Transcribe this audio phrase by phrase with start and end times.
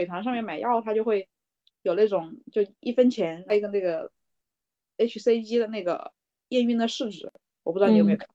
[0.00, 1.28] 美团上面买药，它就会
[1.82, 4.10] 有那种就一分钱一个那个
[4.96, 6.10] hCG 的那个
[6.48, 7.30] 验孕的试纸，
[7.62, 8.26] 我不知道你有没有看，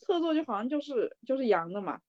[0.00, 2.00] 侧坐就好像就是就是阳的嘛，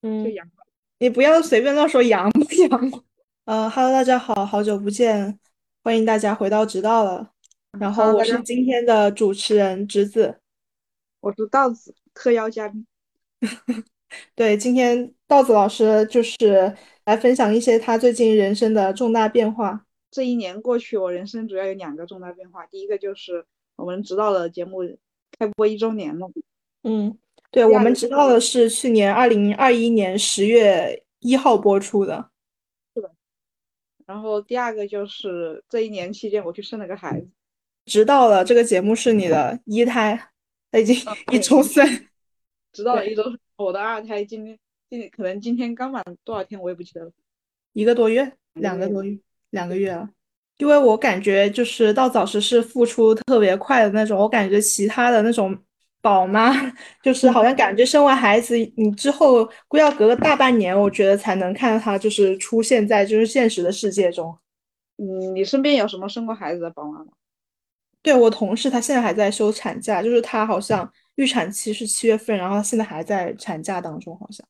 [0.00, 0.50] 嗯，就阳。
[0.98, 3.02] 你不要随便乱说阳不阳。
[3.44, 5.38] 呃哈喽，大家好，好久不见，
[5.82, 7.32] 欢迎大家回到直道了。
[7.78, 10.40] 然后我是今天的主持人直子，
[11.20, 12.86] 我是道子特邀嘉宾。
[14.34, 16.74] 对，今天稻子老师就是
[17.04, 19.84] 来分享一些他最近人生的重大变化。
[20.10, 22.64] 这一年过去，我人生主要有两个重大变化。
[22.66, 23.44] 第一个就是
[23.76, 24.82] 我们直道的节目
[25.38, 26.30] 开播一周年了。
[26.82, 27.18] 嗯，
[27.50, 32.30] 对，我们直道的是去年二零二一年十月一号播出的。
[32.94, 33.10] 是的。
[34.06, 37.28] 然后第二个就是这一年期间，我去生了个孩子。
[37.86, 40.30] 直到了这个节目是你的一胎，
[40.70, 40.96] 他已经
[41.32, 41.84] 一周岁。
[42.72, 43.22] 直到了一周，
[43.56, 44.58] 我的二胎今天
[44.90, 47.12] 今可能今天刚满多少天，我也不记得了，
[47.72, 49.16] 一个多月，两个多月，
[49.50, 50.08] 两个月了。
[50.58, 55.56] 因为我感觉就是到早时是付出特别快的那种，我感觉其他的那种
[56.00, 56.52] 宝妈，
[57.02, 64.36] 就是好像感觉生完孩子你之后，估要隔个大半年，我觉得才能看到她就是出现在就是现实的世界中。
[64.96, 67.12] 嗯，你身边有什么生过孩子的宝妈吗？
[68.02, 70.92] 对我同事，她现在还在休产假，就是她好像。
[71.16, 74.46] 预产期是七月份，然后现在还在产假当中，好像。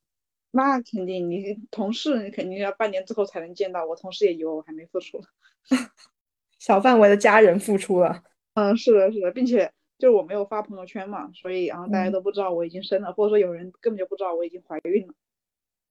[0.51, 3.85] 那肯定，你同事你肯定要半年之后才能见到。
[3.85, 5.21] 我同事也以为我还没复出，
[6.59, 8.23] 小范围的家人复出了。
[8.53, 15.13] 嗯，是的，是的，并且就是我没有发朋友圈嘛，所以然后大家都不知道我已经生了，或者说有人根本就不知道我已经怀孕了。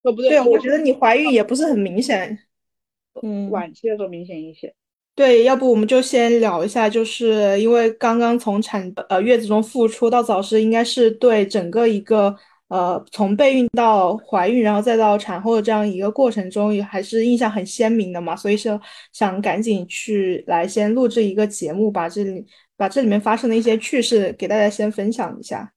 [0.02, 2.38] 哦，不对，对，我觉得你怀孕也不是很明显，
[3.22, 4.74] 嗯，晚期的时候明显一些。
[5.16, 12.34] 对，要不我们就先聊一下，就是因为刚刚从产呃月子中复出到早时，应该是对整个一个
[12.66, 18.34] 呃从备孕到怀孕，然后再到产后的这样一个过程中，也还是印象很鲜明的嘛。
[18.34, 18.80] 所以说
[19.12, 22.44] 想赶紧去来先录制一个节目，把这里
[22.76, 25.70] 把这里面发生的一些趣事给大家先分享一下。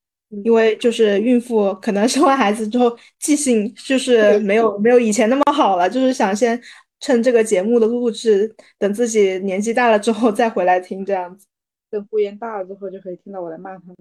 [0.43, 6.59] 因为就是孕妇可能生完孩子之后记性就是没有没有以前那么好了，就是想先。
[6.99, 11.47] 趁这个节目的录制，等自己年纪大了之后再回来听，这样子。
[11.89, 13.95] 等呼延大了之后，就可以听到我来骂他们。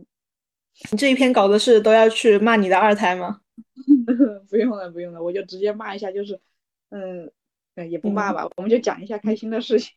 [0.90, 3.40] 你这一篇稿子是都要去骂你的二胎吗？
[4.48, 6.40] 不用了，不用了，我就直接骂一下，就是，
[6.90, 7.30] 嗯，
[7.90, 9.94] 也不骂吧，我们就讲一下开心的事情。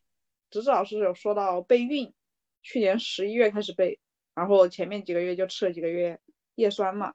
[0.51, 2.13] 直子老师有说到备孕，
[2.61, 3.99] 去年十一月开始备，
[4.35, 6.19] 然后前面几个月就吃了几个月
[6.55, 7.13] 叶酸嘛。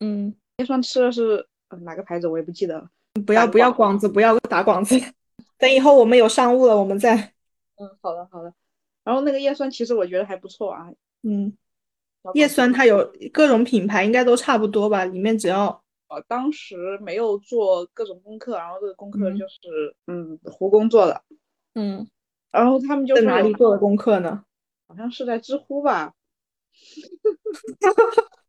[0.00, 1.46] 嗯，叶酸吃的是
[1.82, 2.90] 哪个牌子我也不记得了。
[3.24, 4.94] 不要不要广子，不要打广子。
[5.58, 7.14] 等以后我们有商务了，我们再。
[7.76, 8.52] 嗯，好的好的。
[9.04, 10.90] 然后那个叶酸其实我觉得还不错啊。
[11.22, 11.56] 嗯，
[12.34, 15.04] 叶酸它有各种品牌，应该都差不多吧？
[15.04, 15.82] 里面只要……
[16.08, 21.22] 呃，当时没有做各种功课，然后这个功课就是嗯，胡工做的。
[21.74, 22.06] 嗯。
[22.52, 24.44] 然后他们就在哪里做的功课呢？
[24.88, 26.14] 好像是在知乎吧。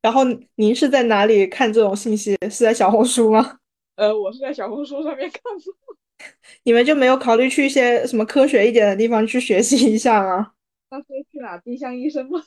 [0.00, 0.22] 然后
[0.54, 2.36] 您是在哪里看这种信息？
[2.42, 3.58] 是在小红书吗？
[3.96, 5.94] 呃，我是在小红书上面看的。
[6.64, 10.52] 你们就没有考虑去一些什么科学一点的地方去学习一下吗？
[10.90, 11.58] 那是去哪？
[11.58, 12.42] 丁香医生吗？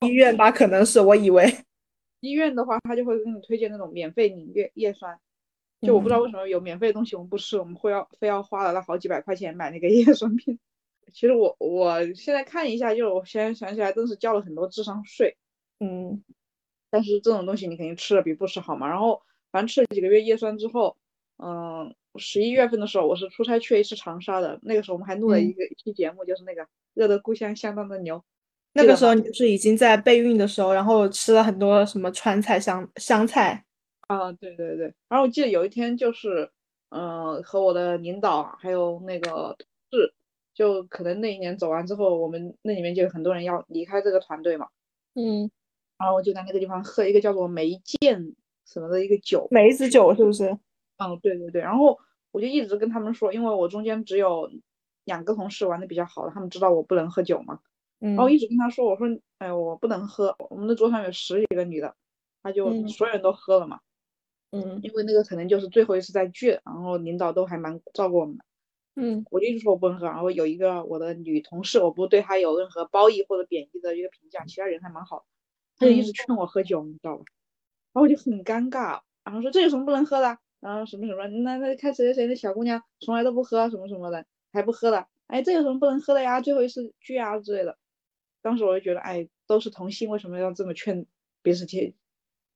[0.00, 1.00] 医院吧，可能是。
[1.00, 1.56] 我以为
[2.20, 5.18] 医院的话，他就会给你推荐那种免费领月叶酸。
[5.80, 10.58] 就我不知道为什么有免费的东西我们不吃，我们会要非要花了那好几百块钱买那个叶酸片。
[11.12, 15.36] 其实我我现在看一下，就我现在想起来，真是交了很多智商税。
[15.82, 16.22] 嗯，
[16.90, 18.88] 但是这种东西你肯定吃了比不吃好嘛。
[18.88, 19.20] 然后
[19.50, 20.96] 反正吃了几个月叶酸之后，
[21.38, 26.64] 嗯，十一月份的时候我是出差去了一次长沙的，那个时候我们还录了一个一期节目，就是那个
[26.94, 28.22] 热的故乡相当的牛。
[28.74, 33.64] 那个时候你是已经在备孕的时候，然后吃了很多什么川菜香香菜
[34.02, 34.94] 啊，对对对。
[35.08, 36.50] 然后我记得有一天就是，
[36.90, 40.14] 嗯，和我的领导还有那个同事，
[40.54, 44.68] 就可能那一年走完之后，我们那里面就有很多人要离开这个团队嘛。
[45.14, 45.50] 嗯。
[46.02, 48.34] 然后我就在那个地方喝一个叫做梅见
[48.66, 50.50] 什么的一个酒，梅子酒是不是？
[50.96, 51.62] 嗯，对对对。
[51.62, 51.96] 然后
[52.32, 54.50] 我就一直跟他们说，因为我中间只有
[55.04, 57.60] 两个同事玩的比较好的，他们知道我不能喝酒嘛。
[58.00, 58.16] 嗯。
[58.16, 59.06] 然后一直跟他说，我说，
[59.38, 60.34] 哎，我不能喝。
[60.50, 61.94] 我们的桌上有十几个女的，
[62.42, 63.78] 他就所有人都喝了嘛。
[64.50, 64.80] 嗯。
[64.82, 68.44] 因为那个可能就是最后一次在聚，然后领导都还蛮照顾我们的。
[68.96, 69.24] 嗯。
[69.30, 75.24] 我就一直说我不能喝，然后有一个我的女同事，我不对她有任何褒义或者贬义的一个评价，其他人还蛮好。
[75.82, 77.24] 他就一直劝我喝酒，你知道吧？
[77.92, 80.38] 然后我就很尴尬，然后说这有什么不能喝的？
[80.60, 86.40] 然后什么什么，那那看谁谁谁那小姑娘从来都不喝什么什么的，还不喝的，哎，这有什么不能喝的呀？
[86.40, 87.76] 最后一次聚啊之类的。
[88.42, 91.06] 当时我就觉得，哎，都是同性，为什么要这么劝
[91.42, 91.96] 别人去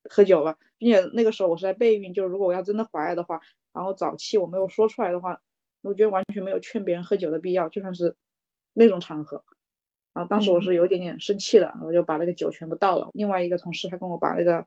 [0.08, 3.40] 喝酒了，并且那个时候我是在备孕，就是如果我要真的怀了的话，
[3.72, 5.40] 然后早期我没有说出来的话，
[5.82, 8.16] 我觉得完全没有劝别人喝酒的必要，就算是
[8.72, 9.44] 那种场合。
[10.16, 13.10] 然后当时我是有一点点生气的，我就把那个酒全部倒了。
[13.12, 14.66] 另外一个同事他跟我把那个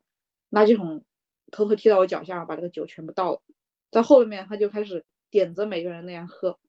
[0.52, 1.04] 垃圾桶
[1.50, 3.42] 偷偷踢到我脚下，把那个酒全部倒了。
[3.90, 6.60] 在后面他就开始点着每个人那样喝。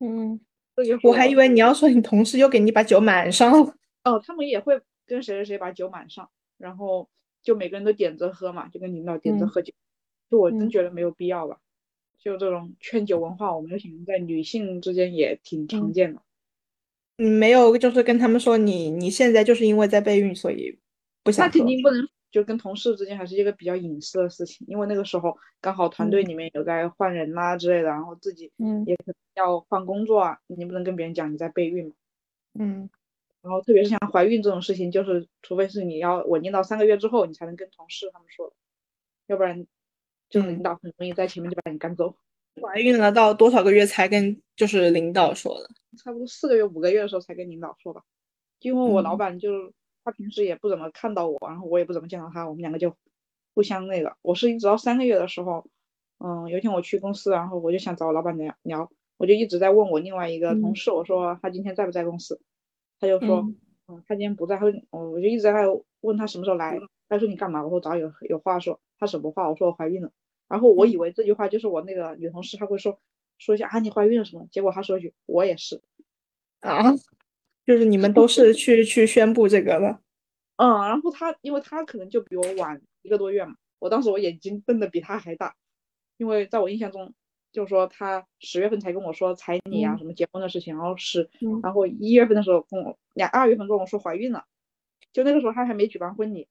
[0.00, 0.38] 嗯，
[1.04, 3.74] 我还以为你要说你同事又给你把酒满上了。
[4.04, 6.28] 哦，他们也会跟谁谁谁把酒满上，
[6.58, 7.08] 然后
[7.42, 9.72] 就每个人都点着喝嘛，就跟领导点着喝酒。
[10.30, 11.58] 就我真觉得没有必要吧。
[12.18, 16.20] 就这种劝酒文化，我们想在女性之间也挺常见的。
[16.20, 16.27] 你
[17.18, 20.78] 没有，就是跟他们说你你现在就是因为在备孕，所以
[21.22, 21.44] 不想。
[21.44, 28.52] 那肯定不能，就跟同事之间还是一个比较隐私的事情，因为那个时候刚好团队里面有在换人啦之类的，然后自己
[28.86, 31.92] 也可能要换工作啊，你不能跟别人讲你在备孕嘛。
[32.54, 32.88] 嗯。
[33.40, 38.52] 然后特别是像怀孕这种事情，就是除非是你要稳定到三个月之后，你才能跟同事他们说，
[39.26, 39.66] 要不然
[40.28, 42.16] 就是领导很容易在前面就把你赶走。
[42.62, 45.68] 怀孕了到多少个月才跟就是领导说的？
[45.98, 48.02] 差不多四个月、五个月的时候才跟领导说吧。
[48.60, 49.72] 因为我老板就
[50.04, 52.94] 他平时也不怎么看到我，然后我也不怎么见到他，我们两个就
[53.54, 54.16] 互相那个。
[54.22, 55.66] 我是一直到三个月的时候，
[56.18, 62.40] 嗯，有一天我去公司，然后我就想找我老板聊聊，我就一直在问我另外一个同事，我说他今天在不在公司？
[63.00, 63.48] 他就说，
[63.86, 64.56] 嗯，他今天不在。
[64.56, 65.52] 他我我就一直在
[66.00, 66.78] 问他什么时候来。
[67.08, 67.64] 他说你干嘛？
[67.64, 68.78] 我说找有有话说。
[68.98, 69.48] 他什么话？
[69.48, 70.10] 我说我怀孕了。
[70.48, 72.98] 然后我以为这句话就是我那个女同事，她会说
[73.36, 74.48] 说一下啊，你怀孕了什么？
[74.50, 75.82] 结果她说一句，我也是，
[76.60, 76.94] 啊，
[77.66, 80.00] 就是你们都是去去宣布这个的，
[80.56, 85.54] 嗯，然后她，因为她可能就比我晚一个多月嘛，我当时我眼睛瞪得比她还大，
[86.16, 87.12] 因为在我印象中，
[87.52, 91.28] 就是说她十月份才跟我说彩礼啊什么结婚的事情，然后是，
[91.62, 94.46] 然后一月份的时候跟我两二月份跟我说怀孕了，
[95.12, 96.48] 就那个时候她还没举办婚礼，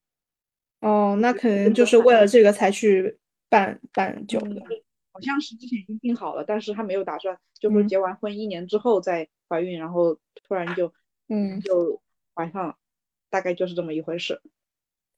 [0.82, 3.18] 哦，那可能就是为了这个才去。
[3.50, 4.62] 办办酒的，
[5.12, 10.94] 好像是之前已经定好了，但是他没有打算，就是结完婚一年之后再怀孕，然后突然就，
[11.30, 12.02] 嗯，就
[12.36, 12.76] 怀上了，
[13.30, 14.42] 大概就是这么一回事。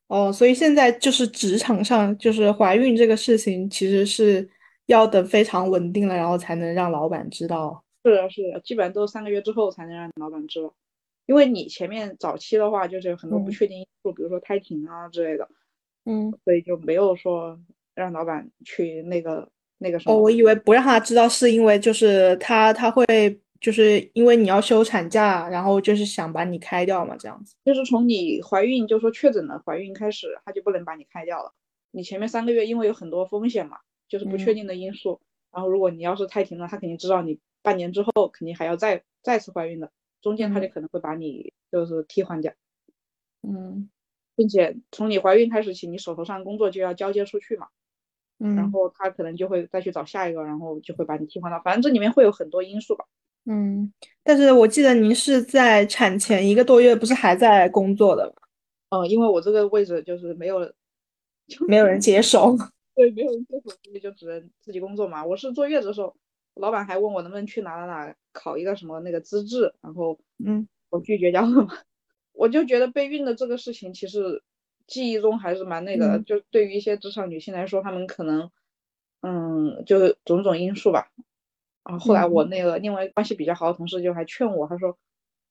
[0.07, 4.49] 哦，所以现在就是职场上，就是怀孕这个事情，其实是
[4.85, 7.83] 要等非常稳定了，然后才能让老板知道。
[8.05, 10.73] 是的，是的，基本上都三个月之后才能让老板知道，
[11.25, 15.49] 因为你前面早期的话，就是有很多不确定因素，比如说胎停啊之类的，
[16.05, 17.59] 嗯，所以就没有说。
[17.99, 19.47] 让老板去那个
[19.77, 20.15] 那个什么？
[20.15, 23.05] 哦，我以为不让他知道，是因为就是他他会
[23.59, 27.55] 就是因为你要休产假，然后就是想把你开掉嘛，这样子。
[27.65, 31.53] 就是从你怀孕就说确诊了怀孕开始，他就不能把你开掉了。
[31.91, 35.19] 你前面三个月因为有很多风险嘛，就是不确定的因素。
[35.51, 39.91] 然后如果你要是太停了，他肯定知道你半年之后肯定还要再再次怀孕的，
[40.21, 42.53] 中间他就可能会把你就是替换掉。
[43.41, 43.89] 嗯，
[44.35, 47.67] 并且从你怀孕开始起，你手头上工作就要交接出去嘛。
[48.39, 53.05] 然后他可能就会再去找下一个，然后就会把你替换到，反正这里面会有很多因素吧。
[53.45, 53.91] 嗯，
[54.23, 58.33] 但是我记得您是在产前一个多月，不是还在工作的吗？
[58.89, 60.65] 嗯，因为我这个位置就是没有，
[61.47, 62.55] 就没有人接手。
[62.95, 65.25] 对，没有人接手，所以就只能自己工作嘛。
[65.25, 66.15] 我是坐月子的时候，
[66.55, 71.67] 老板还问我能不能去哪哪哪考一个什么那个资质，然后嗯，我拒绝掉了嘛。
[72.31, 74.41] 我就觉得备孕的这个事情其实。
[74.89, 78.51] 记忆中还是蛮那个的，就对于一些职场女性来说，她们可能，
[79.21, 81.09] 嗯，就种种因素吧。
[81.85, 84.97] 然后后来我那个另外关系比较好的同事就还劝我，他说，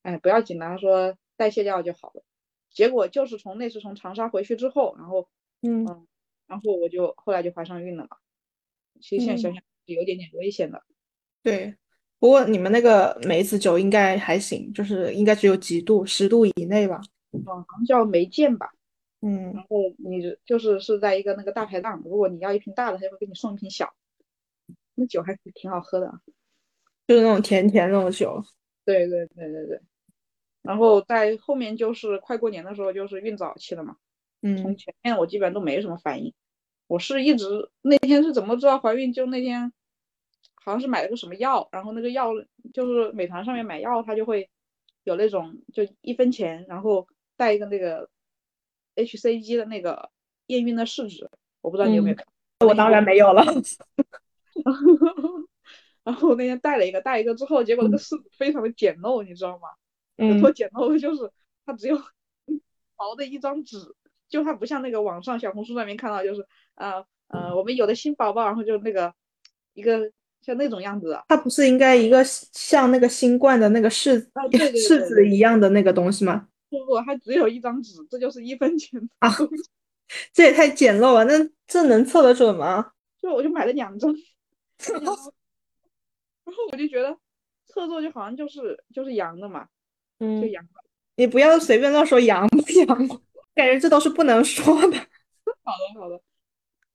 [0.02, 2.23] 哎，不要紧的，他说代谢掉就好了。
[2.71, 5.28] 结果就是从那次从长沙回去之后，然后，
[5.62, 5.85] 嗯，
[6.47, 8.18] 然后我就后来就怀上孕了嘛。
[9.00, 10.83] 其实现在想想是有点点危险的。
[11.42, 11.75] 对，
[12.18, 17.00] 不过你们那个梅子酒应该还行，就是应该只有几度，十度以内吧？
[17.33, 18.71] 嗯，好像叫梅见吧。
[19.21, 23.93] 嗯，然后你就是是在一个那个大排档，如果你要一瓶大的，他就会给你送一瓶小。
[24.95, 26.21] 那酒还是挺好喝的，
[27.07, 28.41] 就是那种甜甜那种酒。
[28.85, 29.81] 对对对对对。
[30.63, 33.97] 然后在后面就是快过年的时候，就是孕早期了嘛。
[34.43, 34.57] 嗯。
[34.59, 36.33] 从前面我基本上都没什么反应，
[36.87, 39.13] 我是一直那天是怎么知道怀孕？
[39.13, 39.73] 就那天
[40.55, 42.31] 好像是买了个什么药，然后那个药
[42.73, 44.49] 就是美团上面买药，它就会
[45.03, 48.09] 有那种就一分钱，然后带一个那个。
[49.05, 50.11] hCG 的那个
[50.47, 51.28] 验孕的试纸，
[51.61, 52.26] 我不知道你有没有看，
[52.67, 53.45] 我当然没有了。
[56.05, 59.69] 然后那天带了一个，带一个之后，结果那个试纸非常的简陋，你知道吗？
[60.17, 60.99] 有多简陋？
[60.99, 61.31] 就是
[61.67, 61.97] 它只有
[62.97, 63.76] 薄的一张纸，
[64.28, 69.12] 就它不像那个网上小红书上面看到，就是呃呃，我们有的新宝宝，然后就那个
[69.75, 71.21] 一个像那种样子。
[71.28, 74.19] 它不是应该一个像那个新冠的那个试
[74.75, 76.49] 试纸一样的那个东西吗？
[76.71, 79.31] 不不，它只有一张纸，这就是一分钱啊！
[80.33, 81.25] 这也太简陋了。
[81.25, 82.93] 那这能测得准吗？
[83.21, 84.15] 就我就买了两张，
[84.95, 85.23] 然后
[86.73, 87.19] 我就觉得
[87.67, 89.69] 测错就好像就是就是阳的嘛，
[90.19, 90.67] 嗯，就阳。
[91.17, 92.87] 你不要随便乱说阳不阳，
[93.55, 94.97] 感觉这都是不能说的。
[95.65, 96.21] 好的好的。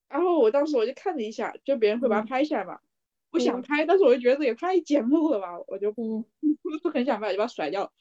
[0.08, 2.80] 然后我当时我就看了一下，就别人会把它拍下来嘛，
[3.32, 6.22] 我想拍，但是我就觉得也太简陋了吧，我就不
[6.82, 7.92] 不很想拍，就把它甩掉。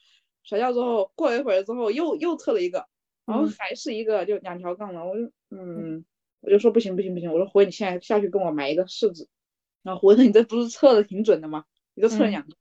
[0.43, 2.87] 甩掉之后，过了一会儿之后又又测了一个，
[3.25, 6.05] 然后还是一个就两条杠的，我就嗯，
[6.41, 9.27] 我就说不行不行不行，我说胡伟你现在下去跟我买一个试纸。
[9.81, 11.65] 然后胡伟说你这不是测的挺准的吗？
[11.93, 12.55] 你都测了两个，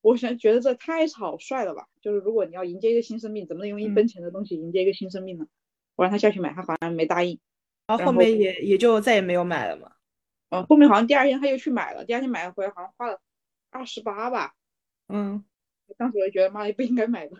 [0.00, 1.86] 我现在觉得这太草率了吧？
[2.00, 5.46] 就是如果你要迎接一个新生命，怎么能用一分钱的东西迎接一个新生命呢？
[5.96, 7.38] 我让他下去买，他好像没答应。
[7.86, 9.92] 然后后面也也就再也没有买了嘛。
[10.50, 13.20] 嗯，后面好像第二天他又去买了，第二天买了回来好像花了
[13.70, 14.54] 二十八吧。
[15.08, 15.44] 嗯。
[15.96, 17.36] 当时我就觉得妈也不应该买的，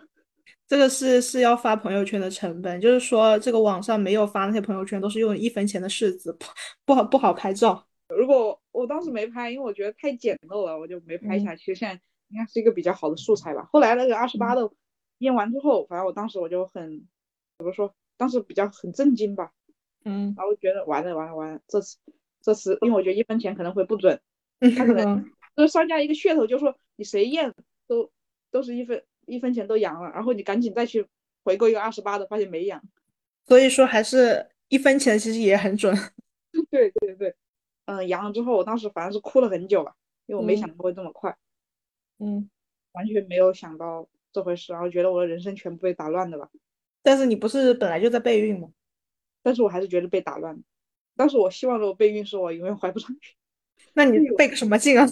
[0.67, 6.45] 这个是是要发朋友圈的成本，就是说这个网上没有发那些朋友圈都是用一分钱的柿子，不
[6.85, 7.85] 不好不好拍照。
[8.09, 11.75] 如果我当时没拍，因为我觉得太简陋了，我就没拍下去。
[11.75, 13.67] 现在应该是一个比较好的素材吧。
[13.71, 14.69] 后来那个二十八的
[15.19, 17.05] 验完之后，反正我当时我就很
[17.57, 19.51] 怎么说，当时比较很震惊吧。
[20.05, 21.97] 嗯，然后觉得完了完了完了，这次
[22.41, 24.19] 这次因为我觉得一分钱可能会不准，
[24.77, 27.53] 他可能就是商家一个噱头，就说你谁验
[27.87, 28.09] 都。
[28.51, 31.07] 都是一分一分钱都阳了，然后你赶紧再去
[31.43, 32.81] 回购一个二十八的，发现没阳，
[33.45, 35.93] 所以说还是一分钱其实也很准。
[36.69, 37.35] 对对对，
[37.85, 41.37] 嗯，阳了之后，我当时反正是哭了很久吧，因为我没想到会这么快，
[42.19, 42.49] 嗯，
[42.93, 46.49] 完全没有想到这回事，然后觉得我的人生全部被打乱的吧。
[47.03, 48.69] 但是你不是本来就在备孕吗？
[49.43, 50.61] 但是我还是觉得被打乱。
[51.15, 53.35] 当时我希望的备孕是我永远怀不上去。
[53.93, 55.07] 那你 备个什么 劲啊？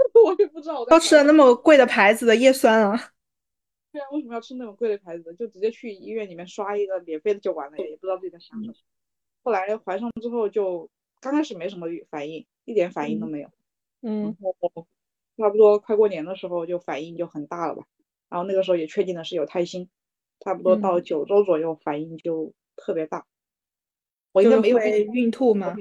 [0.24, 2.98] 我也不知道，都吃了那么贵的牌子的叶酸啊。
[3.92, 5.34] 对啊，为什么要吃那么贵的牌子？
[5.34, 8.74] 就直接去医院里面刷一个免费的就完了，也不知道自己在想什么。
[9.42, 10.88] 后来怀上之后，就
[11.20, 13.50] 刚开始没什么反应，一点反应都没有。
[14.02, 14.22] 嗯。
[14.22, 14.86] 然后
[15.36, 17.84] 差不多快过年的时候，就反应就很大了吧。
[18.28, 19.88] 然后那个时候也确定的是有胎心，
[20.38, 23.26] 差不多到九周左右反应就特别大。
[24.32, 25.76] 我应该没有孕吐吗？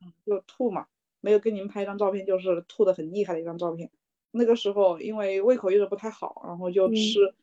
[0.00, 0.86] 嗯，就吐嘛。
[1.26, 3.90] 没有跟你们拍一张照片，就是吐的很厉害的一张照片。
[4.30, 7.34] 那个时候因为胃口一直不太好，然后就吃，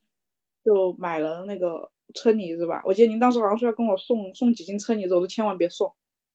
[0.63, 2.81] 就买了那个车厘子吧。
[2.85, 5.93] 我记得您当时好像说要跟我送送几斤车厘子，我说千万别送。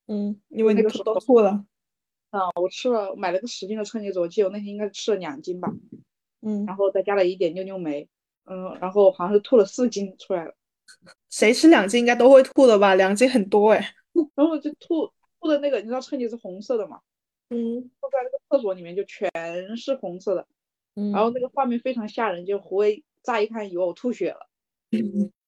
[0.08, 1.64] 嗯，因为那个时候都吐了。
[2.28, 5.72] 啊，我吃了买了个十斤的车厘子，我记得我那天应该吃了两斤吧。
[6.42, 8.06] 嗯，然后再加了一点妞妞梅。
[8.44, 10.54] 嗯，然后好像是吐了四斤出来了。
[11.30, 12.94] 谁吃两斤应该都会吐的吧？
[12.94, 13.94] 两斤很多哎。
[14.36, 17.00] 然后就吐吐的那个，你知道车厘子红色的吗？
[17.50, 19.30] 嗯，坐在那个厕所里面就全
[19.76, 20.46] 是红色的，
[20.96, 24.46] 嗯，然后那个画面非常吓人，就胡威乍一看以为我吐血了，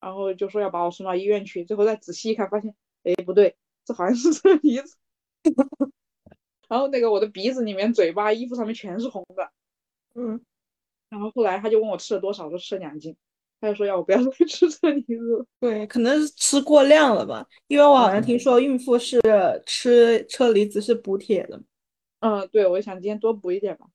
[0.00, 3.54] 然后就说要把我送到医院去，最后再仔细一看，发现，哎，不对，
[3.84, 4.96] 这好像是车厘子，
[6.68, 9.50] 然后那个我的鼻子里面、嘴巴、衣服上面全是红的，
[10.14, 10.40] 嗯，
[11.10, 13.14] 然后后来他就问我吃了多少，我说吃了两斤，
[13.60, 19.20] 他就说要我不要再吃车厘子，对，可能是吃过量了吧，因为我好像听说孕妇是
[19.66, 21.60] 吃车厘子是补铁的。
[22.20, 23.86] 嗯，对，我想今天多补一点吧。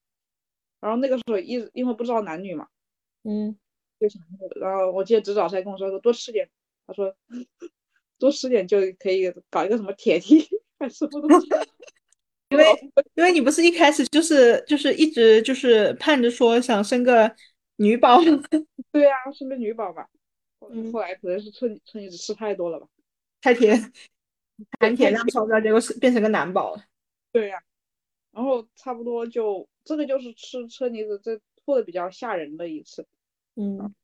[0.81, 2.67] 然后那个时候一因为不知道男女嘛，
[3.23, 3.57] 嗯，
[3.99, 4.21] 就想，
[4.61, 6.47] 然后我记得指导才跟我说说多吃点，
[6.85, 7.15] 他说
[8.19, 11.47] 多吃点就可以搞一个什么铁梯还是什么东西。
[12.49, 12.65] 因为
[13.15, 17.35] 因为你不是一开始就是就是一直就是盼着说想生个
[17.77, 18.19] 女宝，
[18.91, 20.07] 对呀，生个女宝吧。
[20.69, 22.87] 嗯，后来可能是春春一直吃太多了吧，
[23.41, 23.91] 太甜，
[24.79, 26.83] 含铁量超标，结果是变成个男宝了。
[27.31, 27.61] 对呀。
[28.35, 33.07] 然后差不多就这个就是吃车厘子这吐的比较吓人的一次，
[33.55, 33.95] 嗯，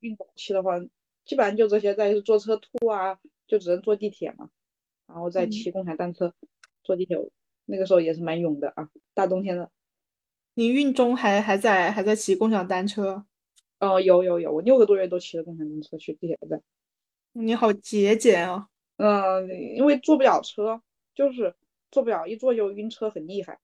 [0.00, 0.78] 孕早期的话，
[1.24, 4.50] 基本上就这些，再是坐车吐啊，就只能坐地铁嘛，
[5.06, 6.34] 然后再骑共享单车，
[6.84, 7.16] 坐地铁，
[7.64, 9.70] 那个时候也是蛮勇的啊，大冬天的。
[10.52, 13.24] 你孕中还还在还在骑共享单车？
[13.80, 16.62] 哦，有有有，我六个多月都骑着共享单车去地铁站。
[17.32, 18.68] 你好节俭啊！
[18.98, 20.82] 嗯，因为坐不了车，
[21.14, 21.54] 就是。
[21.92, 23.60] 坐不了，一坐就晕车，很厉害。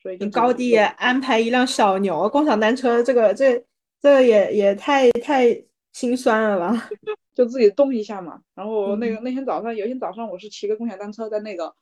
[0.00, 3.62] 所以你高低安排一辆小牛共享单车，这个这
[4.00, 6.88] 这也也太太心酸了吧？
[7.34, 8.40] 就自己动一下嘛。
[8.54, 11.74] 然后那个那天早上，有一天早上我是骑个共享单车在那个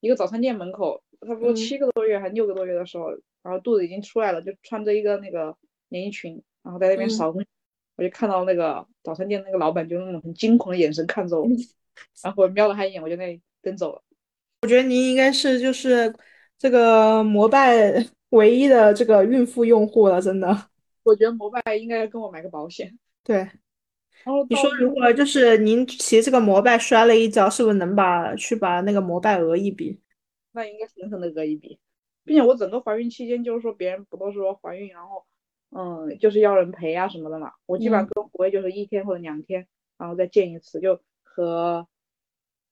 [0.00, 3.10] 一个早餐店门口，差不多七个多月还六个多月的时候，
[3.42, 5.56] 然后肚子已经出来了，就穿着一个那个
[5.88, 7.34] 连衣裙，然后在那边扫，
[7.96, 11.48] 我就看到那个早餐店那个老板就那种很惊恐的眼神看着我，
[12.22, 14.02] 然后我瞄了他一眼，我就那里跟走了。
[14.62, 16.14] 我觉得您应该是就是
[16.58, 17.92] 这个摩拜
[18.30, 20.68] 唯一的这个孕妇用户了，真的。
[21.02, 22.98] 我觉得摩拜应该跟我买个保险。
[23.24, 29.98] 对，然后你说如果就是您骑这个摩拜摔了一跤，是不是能把去把那个摩拜讹一笔？
[30.52, 31.78] 那应该狠狠的讹一笔，
[32.24, 35.24] 并且我整个怀孕期间，就是说别人不都说怀孕，然后
[35.70, 37.52] 嗯，就是要人陪啊什么的嘛。
[37.66, 41.86] 我基本上跟胡威就是一天或者两天，然后再见一次，就和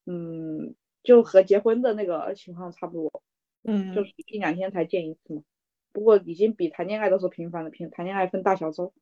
[0.07, 0.75] 嗯，
[1.09, 3.23] 就和结婚的那个情况差不多，
[3.65, 5.43] 嗯，就是一两天才见一次嘛。
[5.91, 8.93] 不过已经比谈恋爱的时候频繁了，频谈恋爱分大小周。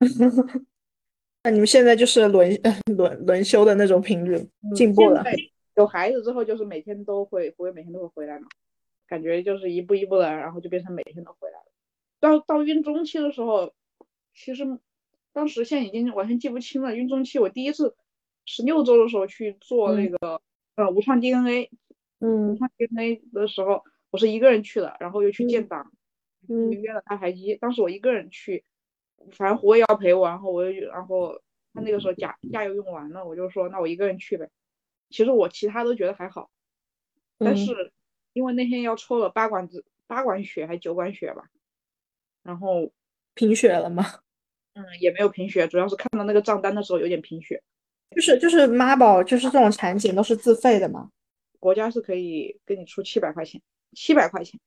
[1.44, 2.50] 那你们现在就是轮
[2.98, 5.22] 轮轮休的那种频率进步了。
[5.76, 8.48] 有孩子之后，就是每天都会，不会每天都会回来嘛？
[9.06, 11.66] 感觉就是一步一步的，然后就变成每天都回来了。
[12.18, 13.72] 到到孕中期的时候，
[14.34, 14.64] 其实
[15.32, 16.96] 当时现在已经完全记不清了。
[16.96, 17.94] 孕中期我第一次
[18.46, 20.42] 十六周的时候去做那个
[20.76, 21.70] 呃无创 DNA，
[22.20, 25.92] 嗯，无创 DNA 的时候，我是一个人去的，然后又去建档，
[26.48, 27.56] 嗯，约了大排机。
[27.56, 28.64] 当时我一个人去，
[29.32, 31.40] 反正胡也要陪我，然后我又然后
[31.74, 34.48] 他那个时候假假又用完了，我就说那我一个人去呗。
[35.10, 36.50] 其实我其他都觉得还好，
[37.36, 37.92] 但是
[38.32, 41.50] 因为那天要抽了八管子八管血还是九管血吧，
[42.42, 42.90] 然后
[43.34, 44.04] 贫血了吗？
[44.74, 47.62] 嗯，也没有贫血，主要是看到那个账单的时候有点贫血。
[48.14, 51.08] 就是就是妈宝，就是这种产检都是自费的吗？
[51.58, 53.60] 国家是可以给你出七百块钱，
[53.92, 54.58] 七百块钱。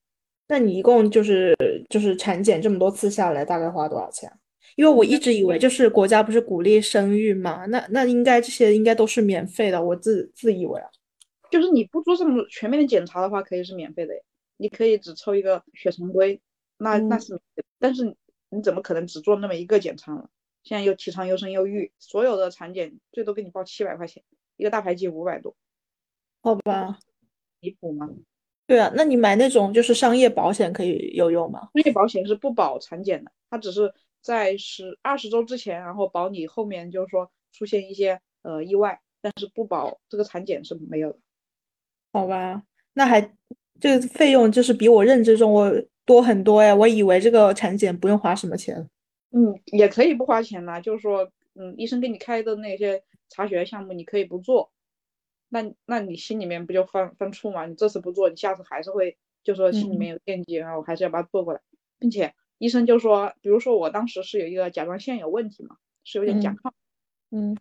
[0.48, 1.56] 那你一共就是
[1.90, 4.32] 就是产检这么多次下来，大概花多少钱？
[4.76, 10.88] 因为我一直以为就是国家不是鼓励生育嘛，那那应该这些应该都是免费的，我自自以为啊，
[11.50, 14.14] 就是你不做这么全面的检查的话，可以是免费的，
[14.58, 16.40] 你可以只抽一个血常规，
[16.78, 17.40] 那那是，
[17.80, 18.16] 但是
[18.50, 20.28] 你怎么可能只做那么一个检查呢？
[20.66, 24.22] 现在又提倡优生优育，所有的产检最多给你报七百块钱，
[24.58, 25.56] 一个大排畸五百多，
[26.42, 27.00] 好吧，
[27.62, 28.10] 离谱吗？
[28.68, 31.62] 对啊，那你买那种就是商业保险可以有用吗？
[31.62, 33.94] 商业保险是不保产检的，它只是。
[34.26, 41.20] 在十二十周之前，然后保你后面就是说出现一些呃意外，但是不保这个产检是没有的。
[42.12, 43.22] 好吧，那还
[43.80, 45.72] 这个费用就是比我认知中我
[46.08, 48.90] 多很多哎，我以为这个产检不用花什么钱。
[49.32, 54.72] 嗯，也可以不花钱呐，就是说嗯，医生给你开的那些查血项目你可以不做，
[55.50, 57.66] 那那你心里面不就犯犯怵嘛？
[57.66, 61.62] 你这次不做，你下次还是会就说心里面有惦记，然后我还是要把它做过来，
[62.00, 62.34] 并且。
[62.58, 66.72] 医生就说，比如说我当时是有一个甲状腺有问题嘛，是有点甲亢，
[67.30, 67.58] 嗯，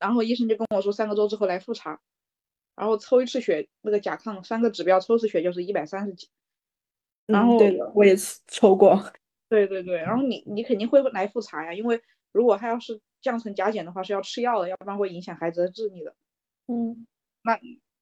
[0.00, 2.00] 然后医生就跟我说三个周之后来复查，
[2.74, 6.28] 然后抽一次血，那个甲亢三个指标抽一次血就是一百三十几，
[7.26, 8.16] 然后对的，我也
[8.48, 9.00] 抽过，
[9.48, 12.00] 对对对，然后你你肯定会来复查呀，因为
[12.32, 16.14] 如果他要是降成甲减的话是要吃药的，要不然会影响孩子的智力的，
[16.66, 17.06] 嗯，
[17.42, 17.58] 那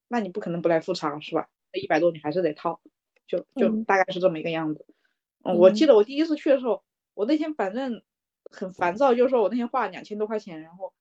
[0.07, 1.49] 那你不可能不来复查是吧？
[1.73, 2.79] 那一百多你还是得掏，
[3.27, 4.85] 就就大概是这么一个样子。
[5.43, 6.83] 我记得我第一次去的时候，
[7.13, 8.01] 我那天反正
[8.51, 10.93] 很烦躁，就是说我那天花了两千多块钱，然后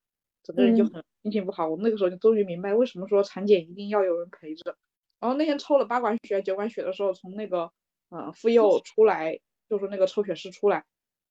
[0.45, 1.69] 整个人就很心情不好。
[1.69, 4.77] 我那个时候就终于明白为什么说产检一定要有人陪着。
[5.19, 7.73] 然后那天抽了八管血、九管血的时候，从那个
[8.11, 10.85] 呃妇幼出来，就是那个抽血师出来，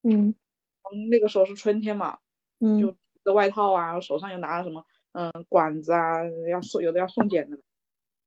[0.04, 0.36] 嗯，
[1.10, 2.20] 那个时候是春天嘛，
[2.60, 7.58] 嗯，就的外套啊，手上又拿了什么嗯管子啊，要送有的要送检的。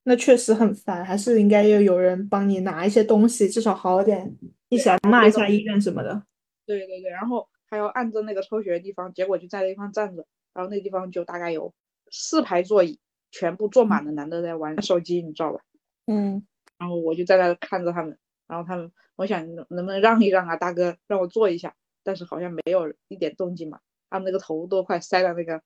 [0.05, 4.37] 那确实很烦，还是应该要有人帮你拿一些东西，至少好点。
[4.71, 6.23] 一起来骂一下医院什么的。
[6.66, 11.73] 对对对，然后还要按着那个抽血的地方，结果就在那地方站着，然后那地方就大概有
[12.11, 12.99] 四排座椅，
[13.31, 15.61] 全部坐满了男的在玩手机，你知道吧？
[16.07, 16.47] 嗯。
[16.79, 25.61] 然后我就在那看着他们，然后他们，我想能能不能让一让啊，大哥，让我坐一下，但是好像没有一点动静嘛，他们那个头都快塞到那个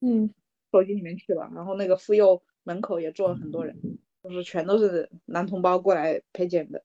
[0.00, 0.34] 嗯
[0.72, 2.42] 手机里面去了，然后那个妇幼。
[2.64, 3.74] 门口也坐了很多人，
[4.22, 6.84] 就是全都是男同胞过来陪检的。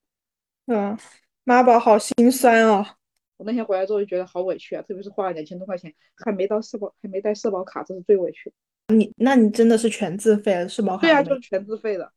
[0.68, 0.98] 嗯，
[1.44, 2.86] 妈宝好心酸哦。
[3.36, 8.54] 我那天回来之后就觉得好委屈啊，特别是花了两千多块钱，还没到社保，还没带社保卡，这是最委屈。
[8.96, 11.02] 你，那你真的是全自费的社保卡？
[11.02, 12.10] 对啊，就是全自费的。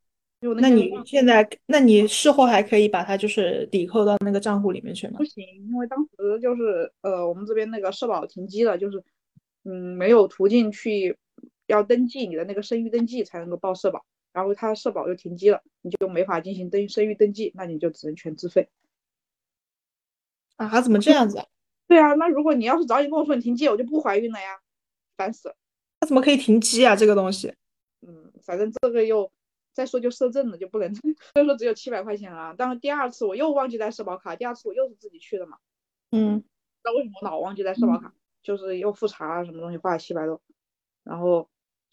[0.59, 5.15] 那你现在，那你事后还可以把它就是抵扣到那个账户里面去吗？
[5.19, 9.03] 不行，因为当时就是呃，我们这边那个社保停机了，就是
[9.65, 11.17] 嗯，没有途径去。
[11.67, 18.69] 要登记你的那个生育登记才能够报社保，然后他社保又停机了，你就没法进行登生育登记，那你就只能全自费。
[20.55, 20.81] 啊？
[20.81, 21.45] 怎么这样子？
[21.89, 24.61] 对啊，那如果你要是早点跟我说你停机，我就不怀孕了呀，
[25.17, 25.57] 烦死了。
[25.99, 26.95] 他怎么可以停机啊？
[26.95, 27.53] 这个东西？
[28.07, 29.29] 嗯，反正这个又
[29.77, 30.93] 再说就摄政了，就不能，
[31.35, 32.55] 所以说只有七百块钱了。
[32.59, 35.59] 但是第二次我又忘记带社保卡，第二次我又是自己去的嘛。
[36.11, 36.43] 嗯。
[36.83, 38.15] 那为什么我老忘记带社保卡？
[38.43, 40.41] 就是又复查什么东西，花了七百多，
[41.05, 41.49] 然后。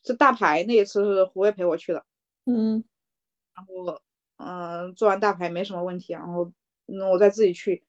[0.05, 2.03] 是大牌那一次是胡威陪我去的，
[2.43, 2.83] 嗯，
[3.55, 4.01] 然后
[4.35, 6.51] 嗯做完大牌没什么问题，然后
[6.87, 7.85] 嗯我再自己去，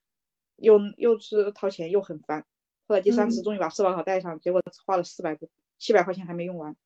[0.54, 2.46] 又又是掏钱又很烦，
[2.86, 5.48] 后来第三次终于把社保卡带上，结果花了四百多，
[5.80, 6.76] 七百块钱还没用完。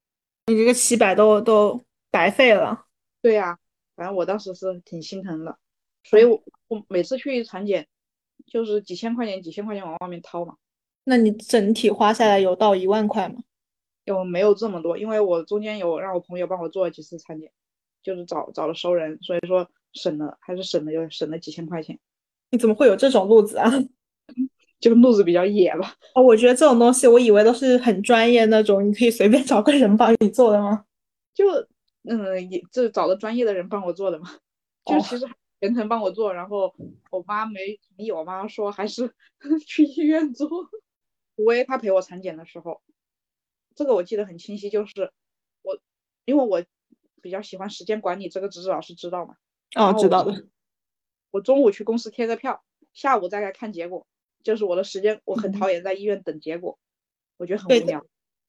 [0.47, 2.87] 你这个七百都都白费了。
[3.21, 3.59] 对呀，
[3.97, 5.59] 反正我当时是挺心疼的，
[6.05, 7.87] 所以我我每次去产检，
[8.47, 10.57] 就是几千块钱几千块钱往外面掏嘛。
[11.05, 13.37] 那你整体花下来有到一万块吗？
[14.05, 14.97] 有没有这么多？
[14.97, 17.51] 因为我中间有让我朋友帮我做了几次产检，
[18.03, 21.99] 就是找找了熟人，所以说省了还是省了，有省了几千块钱。
[22.51, 23.71] 你怎么会有这种路子啊？
[24.81, 25.95] 就路子比较野吧。
[26.15, 30.85] 哦，我觉得这种东西，我以为都是很专业那种，你可以随便找个人帮你做的吗？
[31.35, 31.45] 就
[32.09, 34.31] 嗯，也就找了专业的人帮我做的嘛。
[34.85, 35.27] 就其实
[35.61, 36.75] 全程帮我做，然后
[37.11, 39.15] 我妈没同意，我妈说还是
[39.67, 40.49] 去医院做。
[41.37, 42.83] 胡威他陪我产检的时候，
[43.77, 45.13] 这个我记得很清晰，就是
[45.63, 45.79] 我
[46.25, 46.65] 因为我
[47.23, 49.37] 比较喜欢时间管理，这个芝芝老师知道嘛？
[49.77, 50.47] 哦，知道的。
[51.31, 54.07] 我中午去公司贴个票，下午再来看结果。
[54.43, 56.79] 就是我的时间，我很讨厌在医院等结果，
[57.37, 58.05] 我觉得很无聊。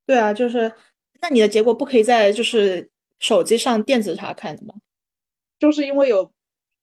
[0.05, 0.73] 对啊，就是
[1.21, 4.75] 那你的结果不可以在就是手机上电子查看的吗？
[5.59, 6.31] 就是因为有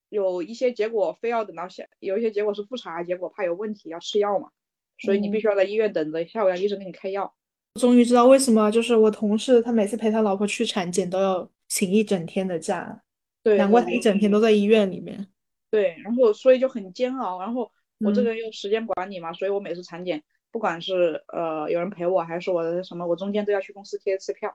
[0.08, 4.50] 有一些结果非要等到下，有一些结果是复查结果，怕有问题要吃药嘛，
[4.98, 7.34] 所以你必须要在医院等着，下午要医生给你开药。
[7.80, 13.02] 终于知道为什么，就是我同事他每次陪他老婆去产检都要请一整天的假，
[13.42, 15.26] 对，难怪他一整天都在医院里面。
[15.70, 17.70] 对，然后所以就很煎熬，然后。
[18.04, 20.22] 我这个人又时间管理嘛，所以我每次产检，
[20.52, 24.54] 不管是呃有人陪我，还是我的什么，我中间都要去公司贴一次票。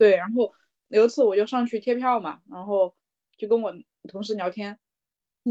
[0.00, 0.54] 对，然后
[0.88, 2.94] 有一次我就上去贴票嘛，然后
[3.36, 3.74] 就跟我
[4.08, 4.78] 同事聊天，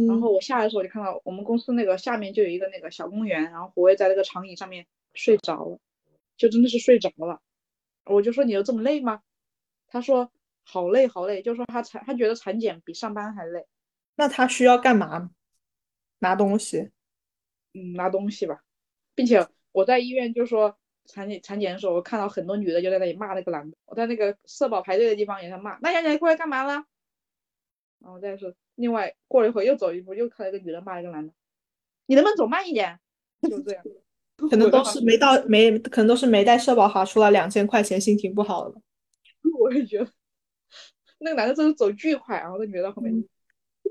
[0.07, 5.79] 然后我下来的时候就看到我们公司那个下面就有一个那个小公园，然后胡威在那个长椅上面睡着了，
[6.35, 7.41] 就真的是睡着了。
[8.05, 9.21] 我就说你有这么累吗？
[9.87, 10.31] 他说
[10.63, 13.67] 好累好累，就说他产他觉得产检比上班还累。
[14.15, 15.29] 那他需要干嘛？
[16.17, 16.89] 拿东西，
[17.75, 18.63] 嗯，拿东西吧，
[19.13, 23.75] 并且我在医院就说产检产检的时候，我看到很多女的就在那里骂那个男的。
[23.85, 26.83] 我在那个社保排队的地方也在骂，那小姐过来干嘛了？
[27.99, 31.33] 然后再说另外过了一会儿又走一步，又看到一个女的骂一个男的，
[32.05, 32.99] 你能不能走慢一点？
[33.41, 33.83] 就这样，
[34.49, 38.81] 可能都是没到没，可能都是没带社保卡出来两千块钱，心情不好了。
[39.59, 40.11] 我也觉得，
[41.19, 43.21] 那个男的真是走巨快，然后那女的在后面，你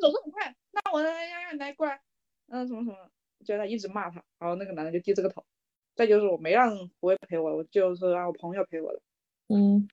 [0.01, 2.01] 走这么快，那我让让你来过来。
[2.49, 2.97] 嗯，什么什么，
[3.41, 5.45] 就在那一直骂他，然后那个男的就低着个头。
[5.99, 9.01] 再就是我没让胡威陪我，我就是让我朋友陪我的。
[9.49, 9.89] 嗯，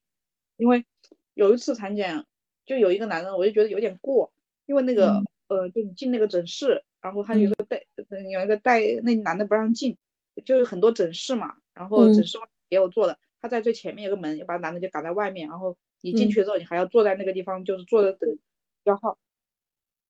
[0.55, 0.85] 因为
[1.33, 2.23] 有一次产检，
[2.63, 4.31] 就有一个男的，我就觉得有点过，
[4.67, 7.83] 因为那个呃，就你进那个诊室，然后他有个带，
[8.31, 9.97] 有一个带那男的不让进，
[10.45, 12.37] 就有很多诊室嘛，然后诊室
[12.69, 18.37] 也有坐的，他在最前面有个门，把男的就挡在外面，然后你进去之后，你还要坐在那个地方，就是坐着等
[18.83, 19.17] 标号。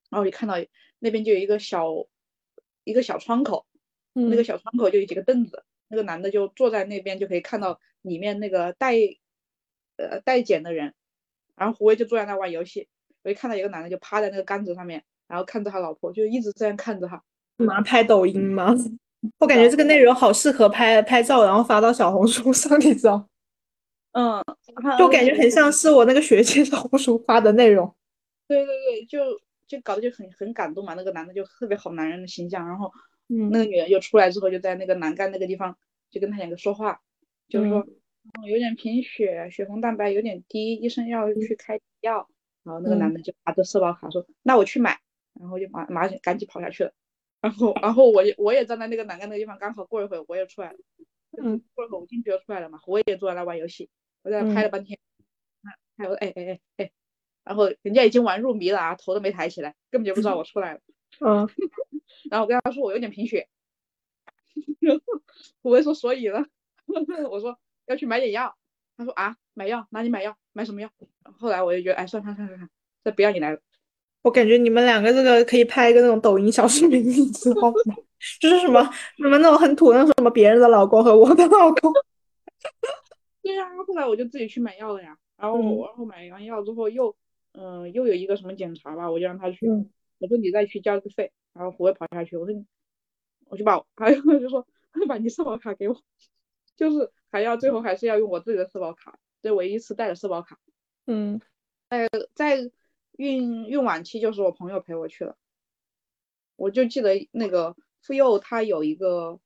[0.10, 0.56] 然后你看到
[1.00, 2.06] 那边就有一个小。
[2.88, 3.66] 一个小窗口，
[4.14, 8.96] 那个小窗口就有几个凳子，那个男的就坐在那边，就可以看到里面那个待
[9.98, 10.94] 呃待检的人，
[11.56, 12.88] 然后胡威就坐在那玩游戏，
[13.24, 17.22] 我就看到一个男的就趴在那个杆子上面，然后看着他老婆，就一直这样看着他。
[17.58, 18.74] 妈拍抖音吗？
[19.40, 23.28] 我感觉这个内容好适合拍拍照，然后发到小红书上，你知道？
[24.12, 24.44] 嗯，
[24.98, 27.96] 就感觉很像是我那个学姐小红书发的内容。
[28.48, 29.20] 对对对，就。
[29.68, 32.92] 就搞得就很很感动嘛，那个男的就特别好男人的形象，然后
[33.28, 35.78] 那个女人就出来之后就在那个栏杆那个地方
[36.10, 37.02] 就跟他两个说话，
[37.50, 37.86] 就是说
[38.48, 42.30] 有点贫血，血红蛋白有点低，医生要去开药，
[42.64, 45.00] 然后那个男的就拿着社保卡说那我去买，
[45.40, 46.94] 然后就马马上赶紧跑下去了，
[47.42, 50.78] 然后然后我也我也站在那个栏杆那个地方，刚好过一会儿我也出来了，
[51.42, 53.90] 嗯，过一会儿我进去就出来了嘛，我也坐在那玩游戏，
[54.24, 55.00] 我在那拍了半天，
[55.98, 56.92] 还有哎哎哎哎。
[57.44, 60.80] 然后人家已经玩入迷了啊，头都没抬起来，根本就不知道 我出来了。
[60.80, 60.95] 嗯，
[62.30, 63.48] 然后我跟他说我有点贫血，
[65.62, 66.46] 我会说所以呢，
[67.30, 68.56] 我说要去买点药。
[68.98, 70.36] 他说啊，买药哪里买药？
[70.54, 70.90] 买什么药？
[71.38, 72.70] 后来我就觉得哎，算算算算算，
[73.04, 73.60] 这不要你来了。
[74.22, 77.96] 我感觉你们两个这个可以拍一个那种抖音小视频，你知道吗？
[78.40, 78.82] 就是什么
[79.18, 81.94] 什么那种很土那种什么别人的老公和我的老公。
[83.42, 85.18] 对呀，后来我就自己去买药了呀。
[85.38, 87.16] 然后我然后买完药之后又。
[87.58, 89.66] 嗯，又有一个什么检查吧，我就让他去。
[90.26, 92.36] 我说你再去交个费，然后胡威跑下去。
[92.36, 92.66] 我说，
[93.46, 94.68] 我就把 还有就说
[95.08, 96.02] 把你社保卡给我，
[96.76, 100.60] 就是还要最后还是要用我自己的社保卡，这唯一一次带的社保卡。
[101.06, 101.40] 嗯，
[101.90, 102.72] 在在
[103.18, 105.38] 孕孕晚期就是我朋友陪我去了，
[106.56, 109.40] 我就记得那个妇幼它有一个，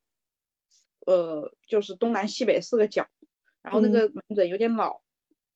[1.06, 3.08] 呃，就是东南西北四个角，
[3.62, 5.02] 然后那个门诊有点老。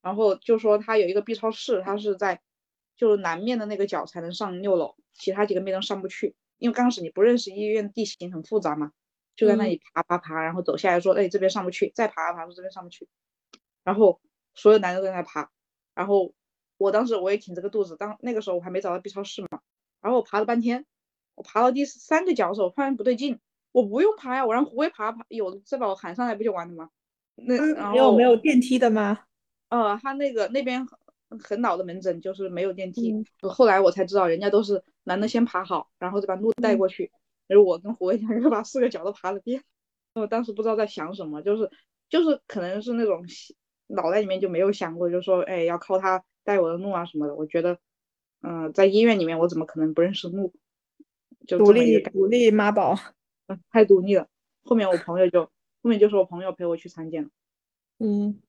[0.04, 2.42] 然后就说他有一个 B 超室，他是在
[2.96, 8.92] 就是南面的那个角才能上六楼，其他几个面都上不去，因为刚开始你不认识医院地形很复杂嘛。
[9.36, 13.08] 就在那里爬爬爬，然后走下来说，哎，这边上不去，再爬爬爬，说这边上不去，
[13.84, 14.22] 然后
[14.54, 15.50] 所有男的都在那爬，
[15.96, 16.36] 然后
[16.78, 19.60] 我当时我也挺着个肚子，当那个时候我还没找到 B 超室嘛，
[20.02, 20.86] 然后我爬了半天，
[21.34, 23.40] 我爬到第三个角的时候，发现不对劲，
[23.72, 26.92] 我不用爬呀，我让胡威爬爬，有再把我喊上来不就完了吗？
[27.34, 29.22] 那没有没有电梯的吗？
[29.70, 30.86] 呃，他那个那边
[31.34, 37.12] 很很老的门诊就是没有电梯，后来我才知道人家都是男的先爬好，然后再把路带过去。
[37.48, 39.64] 而我跟胡伟两个把四个脚都爬了遍，
[40.14, 41.70] 我当时不知道在想什么，就是
[42.10, 43.26] 就是可能是那种
[43.88, 47.36] 脑袋里面就没有想过，就说哎要靠他带我的路啊什么的。
[47.36, 47.78] 我觉得，
[48.42, 50.54] 嗯，在医院里面我怎么可能不认识路？
[51.46, 52.96] 就独立独立妈宝，
[53.48, 54.28] 嗯， 太独立了。
[54.64, 57.30] 后面我朋友就后面就是我朋友陪我去产检了，
[58.00, 58.40] 嗯，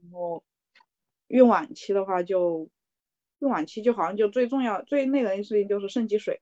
[0.00, 0.42] 然后
[1.30, 2.68] 孕晚期的话就
[3.38, 6.40] 孕晚期就好像就最重要最那个的事情就是肾积水。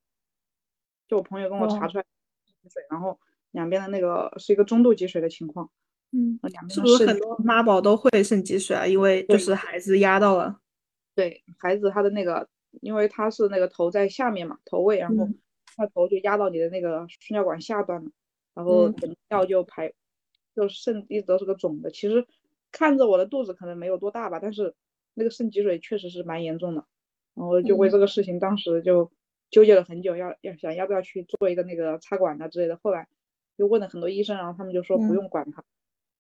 [1.07, 2.05] 就我朋友跟我查出来
[2.45, 3.19] 积水，然后
[3.53, 5.71] 两边的那个是一个中度积水的情况。
[6.11, 8.87] 嗯，是不是很多妈宝都会肾积水啊？
[8.87, 10.61] 因为就是孩子压到了。
[11.15, 12.49] 对孩子他的那个，
[12.81, 15.29] 因为他是那个头在下面嘛，头位，然后
[15.77, 18.11] 他头就压到你的那个输尿管下端了，
[18.55, 18.93] 然后
[19.29, 19.93] 尿就排，
[20.55, 21.91] 就肾一直都是个肿的。
[21.91, 22.27] 其实
[22.73, 24.75] 看着我的肚子可能没有多大吧，但是
[25.15, 26.85] 那个肾积水确实是蛮严重的。
[27.35, 29.11] 然后就为这个事情，当时就。
[29.51, 32.79] 纠结了很久，要要想要不要去做一个那个插管啊之类的。
[32.83, 33.09] 后来
[33.57, 35.65] 又问了很多医生，然后他们就说不用管它。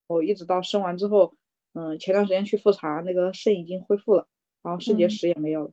[0.06, 1.34] 我一直到生完之后，
[1.74, 4.26] 嗯，前段时间去复查，那个肾已经恢复了，
[4.62, 5.72] 然后肾结石也没有了，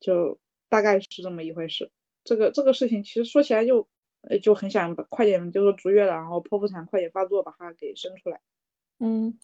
[0.00, 1.90] 就大概是这么一回事。
[2.24, 3.88] 这个这个事情其实说起来就
[4.20, 8.42] 呃就很想快点，就说足月了，然后剖腹产快点发作，把它给生出来。
[8.98, 9.38] 嗯，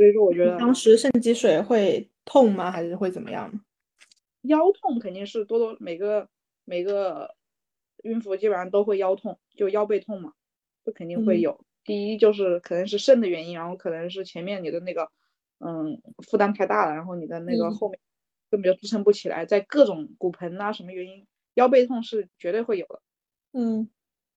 [0.00, 2.70] 所以说我觉得当时肾积水会痛吗？
[2.70, 3.52] 还是会怎么样？
[4.44, 6.26] 腰痛肯定是多多每个。
[6.66, 7.34] 每个
[8.04, 10.34] 孕妇基本上都会腰痛，就腰背痛嘛，
[10.84, 11.64] 这肯定会有。
[11.82, 15.10] 第一就是可能是肾的原因，然后可能是前面你的那个
[15.58, 17.98] 嗯负担太大了，然后你的那个后面
[18.50, 23.02] 根本就支撑不起来，在各种骨盆啊什么原因，腰背痛是绝对会有的。
[23.52, 23.88] 嗯，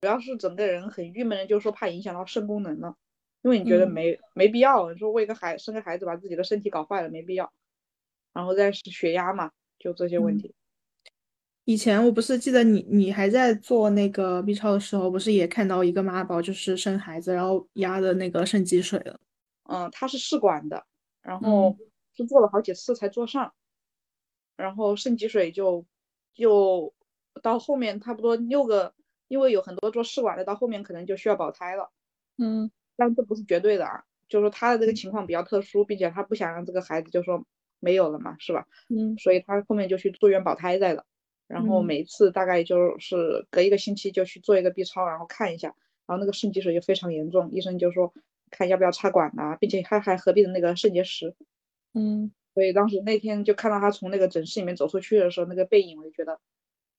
[0.02, 2.96] 主要是整个人很郁闷的，就是说怕影响到肾功能了，
[3.44, 7.54] 因为你觉得没没必要，你说为个孩生个孩子把自己的身体搞坏了没必要。
[8.34, 10.56] 然后再是血压嘛，就这些问题。
[11.66, 19.20] 以前我不是记得你，你还在做那个 B 超的时候，不是也看到一个妈宝就是生孩子，然后压的那个肾积水了。
[19.70, 20.84] 嗯，他是试管的，
[21.22, 21.78] 然后
[22.16, 23.54] 是做了好几次才做上，
[24.58, 25.86] 然后肾积水就
[26.34, 26.94] 就
[27.42, 28.94] 到后面差不多六个，
[29.28, 31.92] 因为有很多做试管的，到后面可能就需要保胎了。
[32.38, 37.46] 嗯，但这不是绝对的啊，就是说他的这个情况比较特殊，并且他不想让这个孩子就说
[37.80, 38.68] 没有了嘛，是吧？
[38.90, 41.06] 嗯，所以他后面就去住院保胎在了。
[41.48, 45.76] 然后每次大概就是隔一个星期就去做一个 B 超，然后看一下，
[46.08, 48.14] 然后那个肾积水就非常严重，医生就说
[48.50, 51.36] 看要不要插管啊，并且他还合并了那个肾结石。
[51.94, 56.40] 嗯，所以当时那天就看到他从那个诊室里面走出去的时候，那个背影我就觉得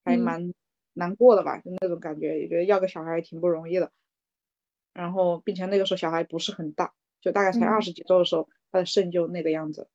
[0.04, 0.52] 还蛮
[0.92, 3.90] 难过的吧，就那种感觉，也觉得要个小孩挺不容易的。
[4.94, 9.86] 然后并且那个时候小孩不是很大，就大概才二十几周的时候，他的肾就那个样子。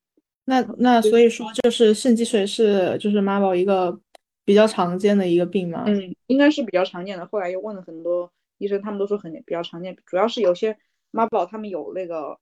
[0.45, 3.99] 那那所以说就是肾积水是就是妈宝一个。
[4.45, 5.83] 比较常见的一个病吗？
[5.85, 7.27] 嗯，应该是比较常见的。
[7.27, 9.95] 后来又问了很多医生，他们都说很比较常见。
[10.07, 10.75] 主要是有些
[11.11, 12.39] 妈宝他们有那个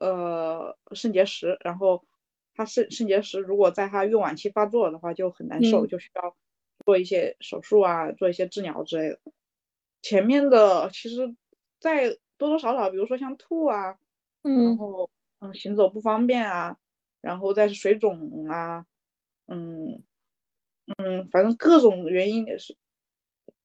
[0.00, 2.04] 呃肾结石，然后
[2.54, 6.36] 他肾肾结石如果在他孕晚期发作的话就很难受，就需要
[6.84, 9.18] 做一些手术啊，做一些治疗之类的。
[10.02, 11.34] 前面的其实
[11.84, 13.98] 再多多少少，比如说像吐啊，
[14.42, 16.78] 然后嗯行走不方便啊，
[17.20, 18.86] 然后再是水肿啊，
[19.46, 20.02] 嗯。
[20.98, 22.76] 嗯，反正各种原因也是，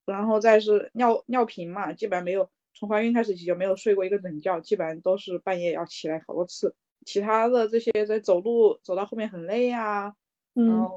[0.05, 6.77] 然后再是尿尿频嘛，基本上没有从怀孕开始起就没有睡过一个整觉，基本上都是半夜要起来好多次。
[7.05, 10.15] 其他的这些在走路走到后面很累呀，
[10.55, 10.87] 嗯，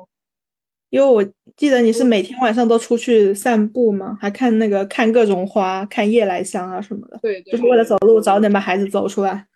[0.92, 1.24] 因为我
[1.56, 9.48] 记得你是每天晚上都出去散步吗，还看那个看各种花，看夜来香啊什么的，对，就是为了走路早点把孩子走出来。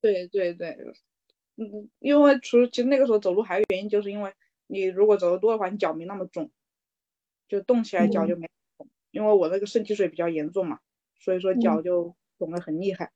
[0.00, 0.68] 对对对，
[1.56, 4.32] 嗯，因为除其实那个时候走路还有原因，就是因为。
[4.68, 6.50] 你如果走的多的话，你脚没那么肿，
[7.48, 8.88] 就动起来脚就没肿。
[9.12, 10.80] 因为我那个肾积水比较严重嘛，
[11.20, 13.12] 所以说脚就肿得很厉害。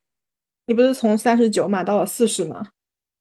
[0.67, 2.71] 你不是从三十九码到了四十码？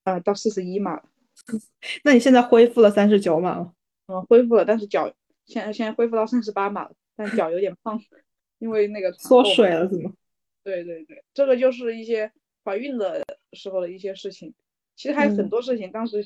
[0.04, 1.06] 啊，到四十一码了。
[2.06, 3.74] 那你现在恢复了三十九码了？
[4.10, 5.14] 嗯，恢复了，但是脚
[5.46, 8.02] 现在现在恢复到三十八码了，但脚有点胖，
[8.58, 10.12] 因为那个缩水了是吗？
[10.64, 12.32] 对对对，这个就是一些
[12.64, 14.54] 怀孕的时候的一些事情。
[14.96, 16.24] 其实还有很多事情，当时。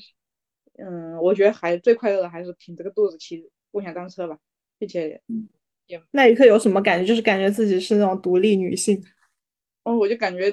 [0.76, 4.36] 嗯，我觉得还最快乐的还是挺着个肚子骑共享单车吧，
[4.76, 5.22] 并且
[5.86, 7.06] 也那一刻有什么感觉？
[7.06, 9.00] 就是感觉自己是那种独立女性。
[9.84, 10.52] 哦我就感觉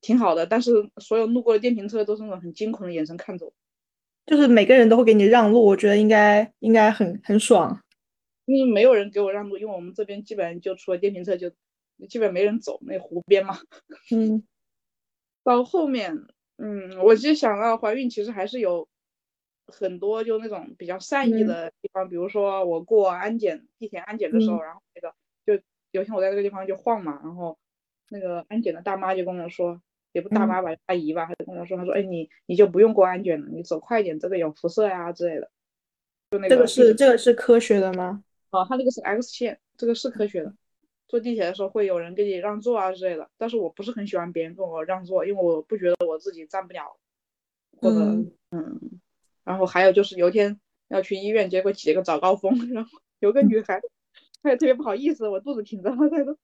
[0.00, 3.52] 挺好的，但是所有路过的电瓶车都是那种很惊恐的眼神看着我，
[4.26, 7.80] 就是每个人都会给你让路，我觉得应该应该很很爽。
[8.44, 11.50] 因为没有人给我让路，因为我们这边基本上就除了电瓶车就
[12.08, 13.58] 基本没人走，那湖边嘛。
[14.12, 14.44] 嗯，
[15.42, 16.26] 到后面，
[16.58, 18.88] 嗯，我就想到怀孕其实还是有
[19.66, 25.60] 很多就那种比较善意的地方，比如说我过安检地铁安检的时候，然后那个就
[25.90, 27.58] 有一天我在这个地方就晃嘛，然后
[28.10, 29.80] 那个安检的大妈就跟我说，
[30.16, 35.50] 也不大妈吧，阿姨吧，她就跟我说，她说，哎，你你就不用过安检了，你走快一点，这个有辐射呀之类的。
[36.30, 38.24] 就那个这个是这个是科学的吗？
[38.48, 40.54] 哦，它这个是 X 线，这个是科学的。
[41.06, 46.96] 坐地铁的时候会有人给你让座啊之类的，但是我不是很喜欢别人跟我让座，因为我不觉得我自己站不了，
[47.76, 47.98] 或者
[48.52, 48.80] 嗯，
[49.44, 53.82] 然后还有就是有一天要去医院，结果起了个早高峰，然后有个女孩，
[54.42, 56.34] 她也特别不好意思，我肚子挺着，她在那，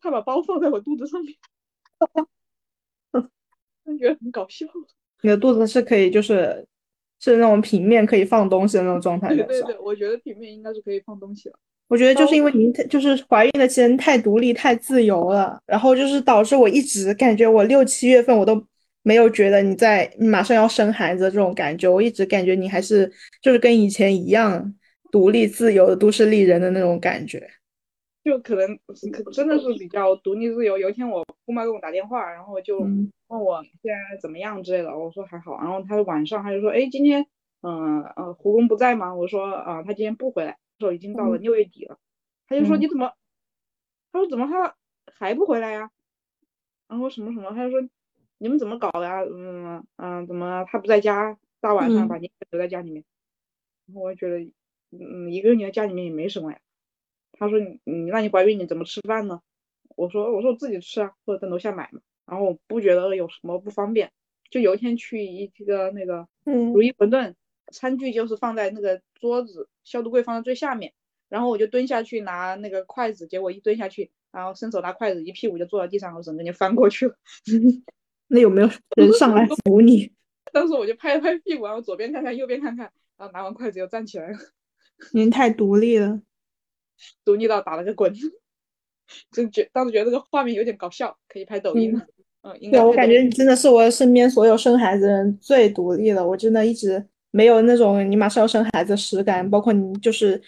[0.00, 1.36] 她把包放在我肚子上面，
[3.84, 4.66] 哈哈，我觉得很搞笑。
[5.22, 6.66] 你 的肚子是可以就是
[7.20, 11.54] 是那种平面可以放东西的那种状态，对对对，我觉得平面应该是可以放东西了。
[11.88, 18.60] 我觉得就是因为您就是怀孕的期间太独立太自由了，然后就是导致我一直感觉我六七月份我都
[19.02, 23.10] 没有觉得你在马上要生孩子这种感觉，我一直感觉你还是
[23.42, 24.74] 就是跟以前一样
[25.12, 27.46] 独立自由的都市丽人的那种感觉，
[28.24, 28.66] 就可能
[29.32, 30.78] 真的是比较独立自由。
[30.78, 32.80] 有一天我姑妈给我打电话，然后就
[33.34, 35.58] 问我现在怎么样之类的，我说还好。
[35.60, 37.26] 然后他晚上他就说，哎，今天
[37.62, 39.14] 嗯呃胡工不在吗？
[39.14, 40.58] 我说啊他今天不回来。
[40.80, 41.98] 说已经到了六月底了，
[42.48, 43.12] 他就说你怎么？
[44.10, 44.74] 他说怎么他
[45.18, 45.88] 还不回来呀？
[46.88, 47.88] 然后什么什么，他就说
[48.38, 49.20] 你们怎么搞的呀？
[49.22, 51.38] 嗯嗯，怎么他不在家？
[51.60, 53.04] 大晚上把你留在家里面？
[53.86, 54.40] 然后我觉得，
[54.90, 56.58] 嗯，一个人留在家里面也没什么呀。
[57.38, 59.40] 他说你你那你怀孕你怎么吃饭呢？
[59.96, 62.00] 我说我说我自己吃啊，或者在楼下买嘛。
[62.26, 64.10] 然后我不觉得有什么不方便。
[64.50, 67.34] 就有一天去一个那个如意馄饨。
[67.72, 70.92] 餐具就是放在那个桌子，消毒柜放在最下面，
[71.30, 77.16] 然后我就蹲下去拿那个筷子，结果一蹲下去，然后伸手拿筷子，一屁股就坐到地上，我整个人翻过去了。
[78.28, 80.12] 那有没有人上来扶你？
[80.52, 84.38] 当时我就拍了拍屁股，然后左边看看，右边看看，然后拿完筷子又站起来了。
[85.12, 86.20] 您太独立了，
[87.24, 88.14] 独立到打了个滚，
[89.32, 92.06] 就觉当时觉得这个画面有点搞笑，可以拍抖音了。
[92.44, 97.04] 嗯，对，我感觉你真的是我身边所有生孩子人最独立的，我真的一直。
[97.36, 100.40] 没有那种你马上要生孩子实感，包括你就是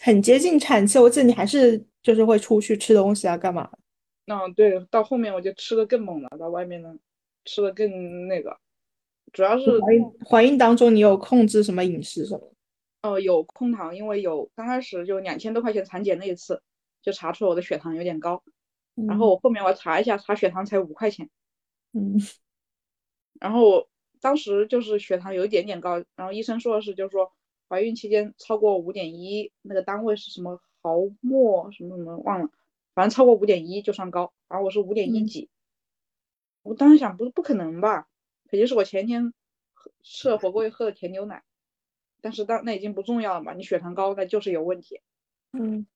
[0.00, 3.68] 很接近产期，我记得你还是就是会出去吃东西啊，干嘛？
[4.26, 6.94] 嗯，对，到后面我就吃的更猛了，到外面呢
[7.44, 8.56] 吃的更那个，
[9.32, 12.52] 主要是怀孕怀孕当中你有控制什么饮食什么？
[13.02, 16.62] 哦，有控糖，因为有刚开始就两千多块钱产检那一次，
[17.02, 18.44] 就查出了我的血糖有点高，
[19.06, 21.28] 然后我后面我查一下，查血糖才五块钱，
[21.92, 22.16] 嗯，
[23.40, 23.88] 然后我。
[24.18, 27.32] 当时就是血糖有一点点高，然后医生说的是，就是说
[27.68, 32.48] 怀孕期间超过五点一，那个单位是什么毫末什么什么忘了，
[32.94, 35.50] 反正超过五点一就算高，然后我是五点一几，
[36.62, 38.08] 我当时想不是不可能吧，
[38.48, 39.34] 肯定是我前天
[40.02, 41.44] 吃了火锅又喝了甜牛奶，
[42.22, 45.02] 但是当那已经不重要了嘛，你血糖高那就是有问题，
[45.52, 45.86] 嗯，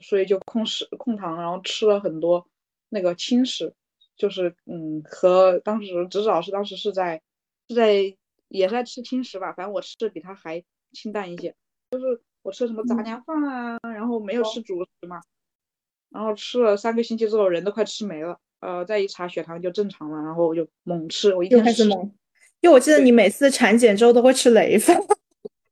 [0.00, 2.46] 所以就控食控糖，然后吃了很多
[2.88, 3.74] 那个轻食。
[4.16, 7.20] 就是嗯，和当时侄子老师当时是在
[7.68, 8.16] 是在
[8.48, 11.54] 也是在吃轻食吧，反正我吃的比他还清淡一些。
[11.90, 15.20] 就是我吃什么杂粮饭啊，然后没有吃主食嘛，
[16.08, 22.00] 然后吃了三个星期之后人都快吃没了，呃，再一查血糖就正常了，然后我就猛吃，我一天开始猛，
[22.60, 24.98] 因为我记得你每次产检之后都会吃雷饭，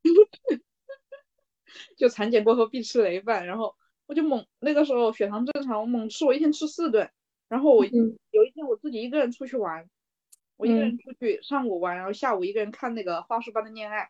[1.97, 3.75] 就产检过后必吃雷饭，然后
[4.07, 7.09] 我就猛那个时候血糖正常，我猛吃，我一天吃四顿。
[7.49, 9.85] 然后我有一天我自己一个人出去玩，
[10.57, 14.09] 我一个人出去上午玩，然后下午一个人看那个花束般的恋爱，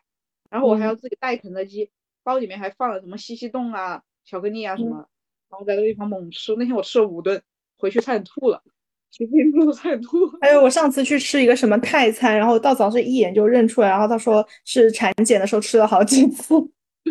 [0.49, 1.91] 然后我还要自己带肯德基，
[2.23, 5.07] 包里面还放了什么西西冻啊、巧克力啊什么，
[5.49, 6.55] 然后在那个地方猛吃。
[6.55, 7.41] 那天我吃了五顿，
[7.77, 8.63] 回去差点吐了，
[9.11, 10.27] 随便都差点吐。
[10.41, 16.55] 还有我上次去吃一个什么泰餐，然后到早上一眼就认出来，然后他说是产检的时候吃了好几次。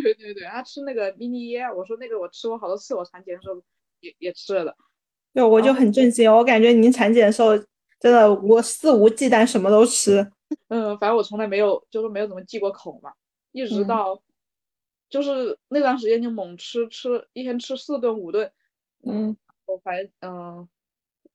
[0.02, 3.62] 对 对对，他吃那个迷你椰，我说那个我吃过好多次，我产检的时候
[4.00, 4.76] 也也吃了的。
[5.32, 7.56] 对，我就很震惊，我感觉您产检的时候
[8.00, 10.30] 真的我肆无忌惮，什么都吃。
[10.68, 13.12] 嗯，反正我从来没有，就是没有怎么忌过口嘛。
[13.52, 14.20] 一直到
[15.08, 18.52] 就是那段时间就猛吃，吃一天吃四顿五顿。
[19.04, 19.36] 嗯，
[19.66, 20.68] 我反正嗯，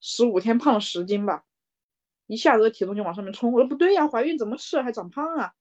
[0.02, 1.46] 十五天胖了十斤吧，
[2.28, 3.54] 一下子体重就往上面冲。
[3.54, 5.54] 我说不对呀，怀孕怎么吃还长胖啊？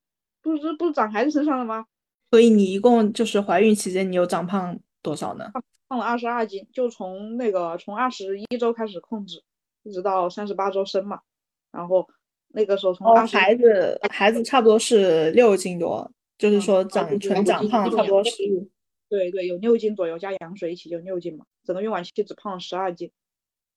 [0.42, 1.86] 不是不是长孩子身上了吗？
[2.30, 5.50] 所以你一共就是怀孕期间你有长胖多少呢？
[5.88, 9.42] 胖了二十二斤，就从那个从二十一周开始控制，
[9.84, 11.20] 一直到三十八周生嘛，
[11.72, 12.06] 然后
[12.48, 18.32] 那个时候从孩子孩子差不多是六斤多，就是说长纯长胖差不多是，
[19.08, 23.10] 对对，有六斤左右加羊水一起就六斤嘛，整个孕晚期只胖了十二斤。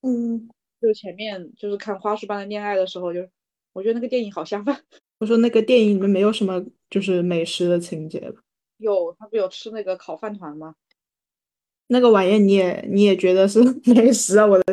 [0.02, 0.50] 嗯，
[0.82, 3.26] 就前面就是看《花束般的恋爱》的时候，就
[3.72, 4.82] 我觉得那个电影好下饭。
[5.22, 6.60] 我说那个电影里面没有什么
[6.90, 8.34] 就是美食的情节了？
[8.78, 10.74] 有，他不有吃那个烤饭团吗？
[11.86, 14.44] 那个玩意你也你也觉得是 美食啊？
[14.44, 14.64] 我的，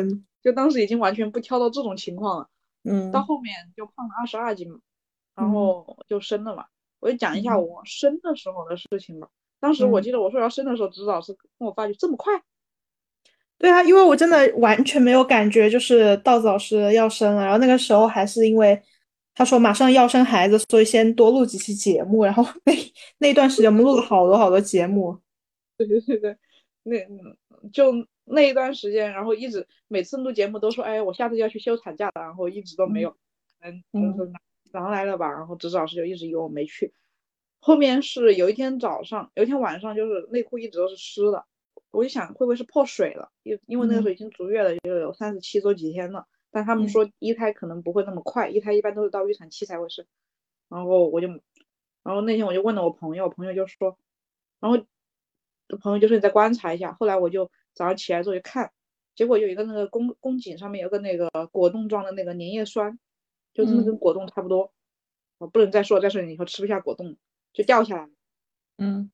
[0.42, 2.48] 就当时已经完全不挑到这种情况了。
[2.82, 4.80] 嗯，到后面就胖了二十二斤嘛，
[5.36, 6.64] 然后就生了嘛。
[6.98, 9.28] 我就讲一下我生的时候的事情吧。
[9.60, 12.42] 当时我记得我说要生的时候，指导是跟我发就这么快。
[13.56, 18.82] 对啊，因为我真的完全没有感觉，就是稻子老师要生了，然后那个时候还是因为
[19.40, 22.74] 他说马上要生孩子，所以先多录几期节目，然后那
[23.16, 25.18] 那段时间我们录了好多好多节目。
[25.78, 26.36] 对对对对，
[26.84, 27.90] 那就
[28.26, 33.16] 那一段时间，然后一直每次录节目都说，哎，我下次要去休产假了，然后一直都没有，
[33.62, 34.30] 嗯，就是
[34.72, 36.92] 狼来了吧，然后指导老师就一直以为我没去。
[37.60, 41.46] 后面是有一天早上，有一天晚上，就是内裤一直都是湿的。
[41.92, 46.26] 我就想会不会是破水了，因因为那个时候已经足月了，就有三十七周几天了。
[46.50, 50.06] 但他们说一胎可能不会那么快，一胎一般都是到预产期才会生。
[50.68, 51.28] 然后我就，
[52.02, 53.98] 然后那天我就问了我朋友，我朋友就说，
[54.60, 54.78] 然后
[55.80, 56.92] 朋友就说你再观察一下。
[56.92, 58.72] 后来我就早上起来之后就看，
[59.14, 62.98] 结果有一个那个宫宫颈上面有个那个果冻状的那个粘液酸，
[63.54, 64.72] 就真的跟果冻差不多。
[65.38, 67.16] 我不能再说，再说你以后吃不下果冻，
[67.52, 68.10] 就掉下来了。
[68.78, 69.10] 嗯。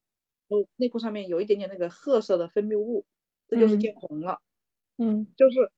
[0.49, 3.05] 然后，内裤上面有一点点那个褐色的分泌物，
[3.49, 4.41] 这就是见红了。
[4.97, 5.73] 嗯，就是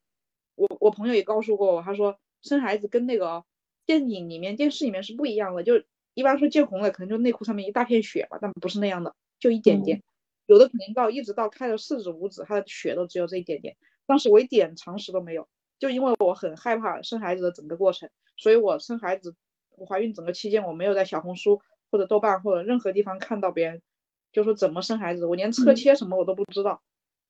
[0.59, 3.45] 我我朋友也告诉过我，他说生孩子跟那个
[3.87, 5.63] 电影里面、电视里面是不一样的。
[5.63, 5.83] 就
[6.15, 10.03] 一般说见红了，可能就内裤上面一大片血吧，但不是那样的，就一点点。
[10.47, 13.77] 有的可能到一直到开了四指五指，他的血都只有这一点点。
[14.07, 15.47] 当时我一点常识都没有，
[15.79, 19.35] 就因为我很害怕生孩子的整个过程，所以我生孩子，
[19.77, 23.83] 我怀孕整个期间我没有在小红书或者豆瓣或者任何地方看到别人。
[24.31, 26.83] 就说怎么生孩子，我连侧切什么我都不知道，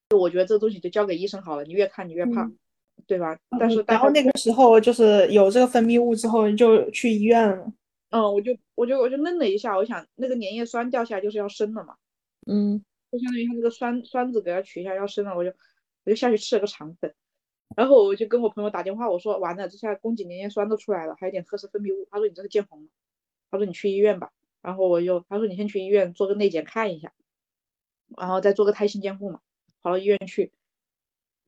[0.08, 2.50] 就我觉得这东西就交给医生好了，你越看你越怕，
[3.06, 3.38] 对吧？
[3.58, 7.72] 但是然后那个时候就是有这个分泌物之后就去医院了。
[8.10, 11.96] 嗯，我就我就我就愣了一下，我想那个粘液酸掉下来就是要生了嘛，
[12.46, 12.82] 嗯，
[13.12, 15.50] 就相当于他那个栓栓子给它取一下要生了，我就
[16.04, 17.14] 我就下去吃了个肠粉，
[17.76, 22.88] 然后我就跟我朋友打电话，我说完了，这下宫颈粘液酸都出来了，还有点褐色分泌物，他说你这是见红了，
[23.50, 24.30] 他说你去医院吧。
[24.60, 27.12] 然后我就他说你先去医院做个内检看一下，
[28.16, 29.40] 然后再做个胎心监护嘛。
[29.80, 30.50] 跑到医院去，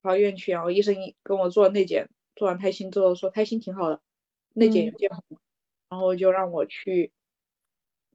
[0.02, 4.00] 跑到医院去，然后医生跟我做内检，做完胎心之后说胎心挺好的，
[4.54, 5.38] 内检有见红，
[5.88, 7.12] 然后就让我去，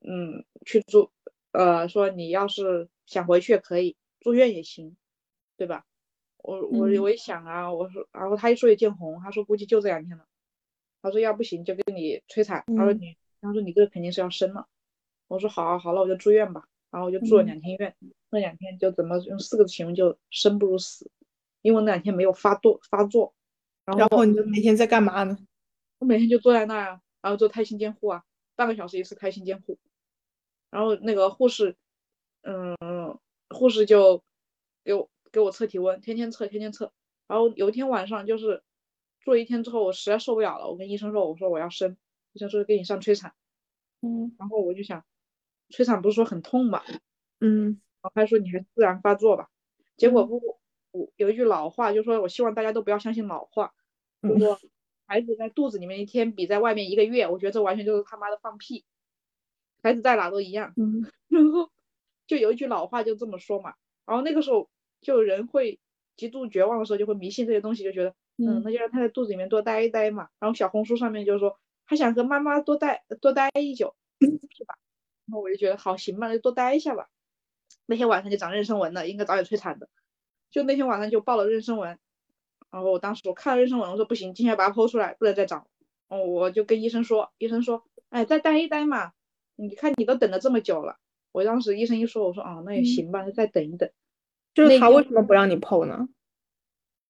[0.01, 1.11] 嗯，去住，
[1.51, 4.95] 呃，说你要是想回去也可以，住院也行，
[5.57, 5.86] 对吧？
[6.38, 10.25] 我我我一想啊，我说，然后他一说有见红，他说估计就这两天了，
[11.01, 14.67] 他说要不行就跟你催产，他说你，他说你这个肯定是要生了。
[15.27, 16.67] 我说好啊，好了，我就住院吧。
[16.91, 17.95] 然后我就住了两天院，
[18.29, 21.09] 那两天就怎么用四个字形容，就生不如死。
[21.66, 23.34] 因为那两天没有发作发作。
[23.86, 25.36] 然后你就每天在干嘛呢？
[25.97, 28.24] 我每天就坐在那儿啊，然后做胎心监护啊，
[28.55, 29.80] 半个小时一次胎心监护。
[30.70, 31.76] 然后那个护士，
[32.43, 32.78] 嗯，
[33.49, 34.24] 护士就
[34.84, 36.93] 给我给我测体温，天天测，天天测。
[37.28, 38.61] 然后有一天晚上就是
[39.22, 41.97] 做一天之后，我实在受不了了，我跟医生说，我说我要生。
[42.34, 43.34] 医生说给你上催产。
[44.01, 45.03] 嗯，然后我就想。
[45.72, 46.84] 催产不是说很痛嘛，
[47.39, 49.49] 嗯，然后他说你还自然发作吧，
[49.97, 50.59] 结果不，
[50.95, 53.73] 我有一句老话，就说我希望大家都不要相信老话，
[54.21, 54.59] 就说
[55.07, 58.85] 孩子在肚子里面一天比在外面一个月，我觉得这完全就是他妈的放屁，
[59.83, 61.69] 孩子在哪都一样，嗯， 然后
[62.27, 63.75] 就有一句老话就这么说嘛，
[64.05, 64.69] 然后那个时候
[65.01, 65.79] 就人会
[66.15, 74.75] 极度绝望的时候就会迷信这些东西，就觉得嗯，那就让他在肚子里面多待一待嘛，然后小红书上面就说他想和妈妈多待多待一久，是吧？
[75.27, 77.09] 然后我就觉得好行吧，那就多待一下吧。
[77.85, 79.87] 那天晚上就长妊娠纹了，应该早点催产的。
[80.51, 81.97] 就那天晚上就报了妊娠纹，
[82.71, 85.67] 然后我当时我看了妊娠纹，我说不行，今天把它剖出来，不能再长。
[86.07, 89.13] 哦，我就跟医生说，医生说，哎，再待一待嘛。
[89.55, 90.97] 你看你都等了这么久了。
[91.31, 93.89] 我当时医生一说，我说哦，那也行吧，那再等一等。
[94.53, 96.07] 就是他为什么不让你剖呢？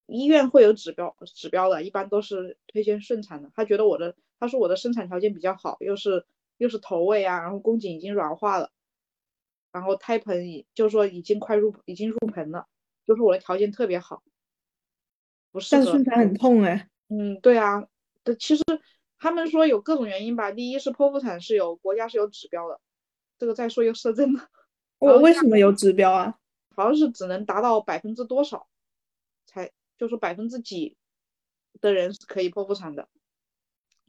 [0.07, 3.51] 医院会有指标指标的，一般都是推荐顺产的。
[3.55, 6.25] 他觉得我的，他说我的生产条件比较好，又是。
[6.57, 8.71] 又是头位啊，然后宫颈已经软化了，
[9.73, 12.65] 然后胎盆已就是说已经快入已经入盆了，
[13.05, 14.23] 就是我的条件特别好，
[15.51, 15.69] 不是。
[15.71, 16.89] 但是顺产很痛哎。
[17.07, 17.87] 嗯，对啊，
[18.23, 18.63] 的其实
[19.17, 20.51] 他们说有各种原因吧。
[20.51, 22.81] 第一是剖腹产是有国家是有指标的，
[23.37, 24.49] 这个再说又涉政了。
[24.97, 26.39] 我为什么有指标啊？
[26.75, 28.67] 好像是只能达到百分之多少，
[29.45, 30.97] 才就说百分之几，
[31.79, 33.07] 的人是可以剖腹产的，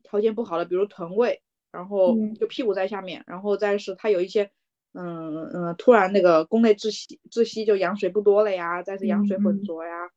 [0.03, 4.51] 条件不好的，比如臀位，然后就屁股在下面，然后再是他有一些，
[4.99, 10.09] 嗯嗯，突然那个宫内窒息，窒息就羊水不多了呀，再是羊水浑浊呀，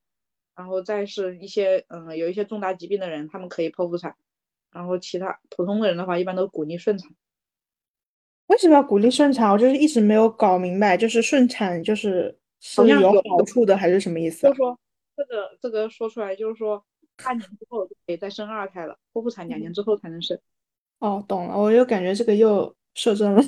[0.55, 4.15] 然后再是一些嗯有一些重大疾病的人，他们可以剖腹产，
[4.71, 7.11] 然后其他普通的人的话，一般都鼓励顺产。
[8.47, 9.51] 为什么要鼓励顺产？
[9.51, 14.47] 我就是一直没有搞明白，就是顺产就是是有好处的，还是什么意思？
[14.47, 14.79] 就是说
[15.15, 16.83] 这个这个说出来，就是说
[17.21, 20.39] 半年之后就可以再生二胎了，剖腹产两年之后才能生。
[20.99, 23.41] 哦，懂了，我又感觉这个又摄政了。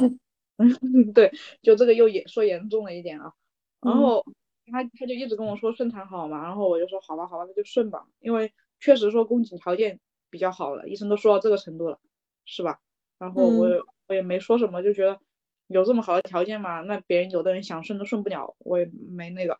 [0.61, 1.31] 嗯， 对，
[1.61, 3.33] 就这个又也说严重了一点啊。
[3.81, 4.25] 然后
[4.71, 9.99] 他他就一直跟我说顺产好嘛，然后我就说好吧好吧，那就顺吧，因为确实说宫颈条件
[10.29, 11.99] 比较好了，医生都说到这个程度了，
[12.45, 12.79] 是吧？
[13.17, 13.85] 然后我。
[14.07, 15.21] 我也没说什么，就觉得
[15.67, 19.57] 有这么好的条件嘛，那别人有的人想顺都顺不了，我也没那个。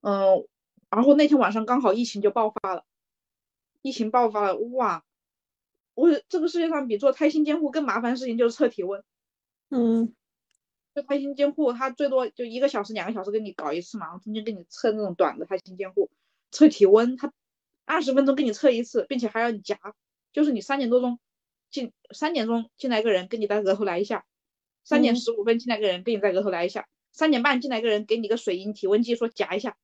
[0.00, 0.44] 嗯，
[0.90, 2.84] 然后那天晚上刚好疫情就爆发了，
[3.80, 5.04] 疫情爆发了，哇！
[5.94, 9.04] 我这个世界上比做胎心监护更麻烦的事情就是测体温。
[9.74, 10.14] 嗯，
[10.94, 16.10] 就胎心监护，他最多就一个小时、两个小时给你搞一次嘛，然后中间给你测那种短的胎心监护，
[16.50, 17.32] 测体温，他
[17.86, 19.78] 二十分钟给你测一次，并且还要你夹，
[20.32, 21.18] 就是你三点多钟。
[21.70, 24.26] 进三点钟进来一个人，给你在额头来一下；
[24.84, 29.78] 三点十五分进来个人，给你在额头来一下；三点半进来个人，给你个水银体温计，说夹一下。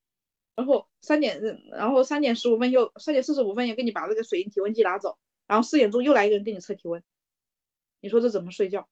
[0.55, 5.17] 然后三点，然后三点十五分又三点四十五分又给你把这个水银体温计拿走。
[5.47, 7.03] 然后四点钟又来一个人给你测体温。
[8.03, 8.87] 你说这怎么睡觉？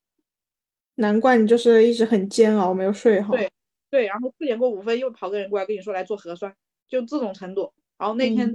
[0.96, 3.34] 难怪你就是一直很煎熬，没有睡好。
[3.34, 3.50] 对
[3.88, 6.54] 对，然后四点过五分又跑个人过来跟你说来做核酸，
[6.88, 7.72] 就这种程度。
[7.96, 8.52] 然后那天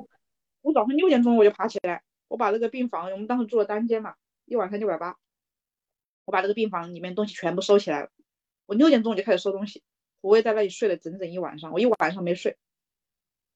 [0.62, 4.16] 我早上六点钟我就爬起来，我把这个病房，我们当时住了单间嘛。
[4.46, 5.18] 一晚上六百八，
[6.26, 8.10] 我把这个病房里面东西全部收起来了。
[8.66, 9.82] 我六点钟我就开始收东西，
[10.20, 12.58] 我也在那里睡了整整一晚上，我一晚上没睡，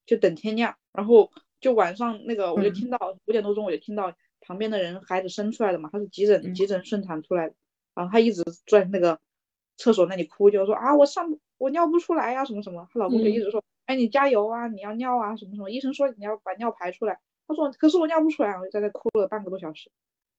[0.06, 0.78] 就等天亮。
[0.94, 7.56] 然后就晚上那个，我就听到五点多钟，我就听到旁边的人孩子生出来的嘛，他是急诊急诊顺产出来的，
[7.96, 9.20] 然后她一直在那个
[9.78, 19.90] 厕所那里哭，就说啊我上我尿不出来呀什么什么，她老公就一直说哎你加油啊你要尿啊什么什么，医生说你要把尿排出来，她说可是我尿不出来，我就在那哭了半个多小时。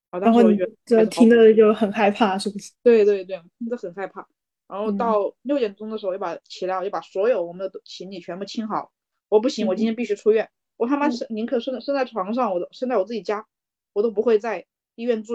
[0.09, 0.41] 然后
[0.87, 2.73] 就听着就很害怕，是不是？
[2.83, 4.27] 对对对，听着很害怕。
[4.67, 8.93] 然后到六点钟的时候，又把起来，我就把所有我们的行李全部清好。
[9.29, 10.49] 我不行，我今天必须出院。
[10.79, 13.47] 我他妈是宁可生生在床上，我都生在我自己家，
[13.93, 15.35] 我都不会在医院住，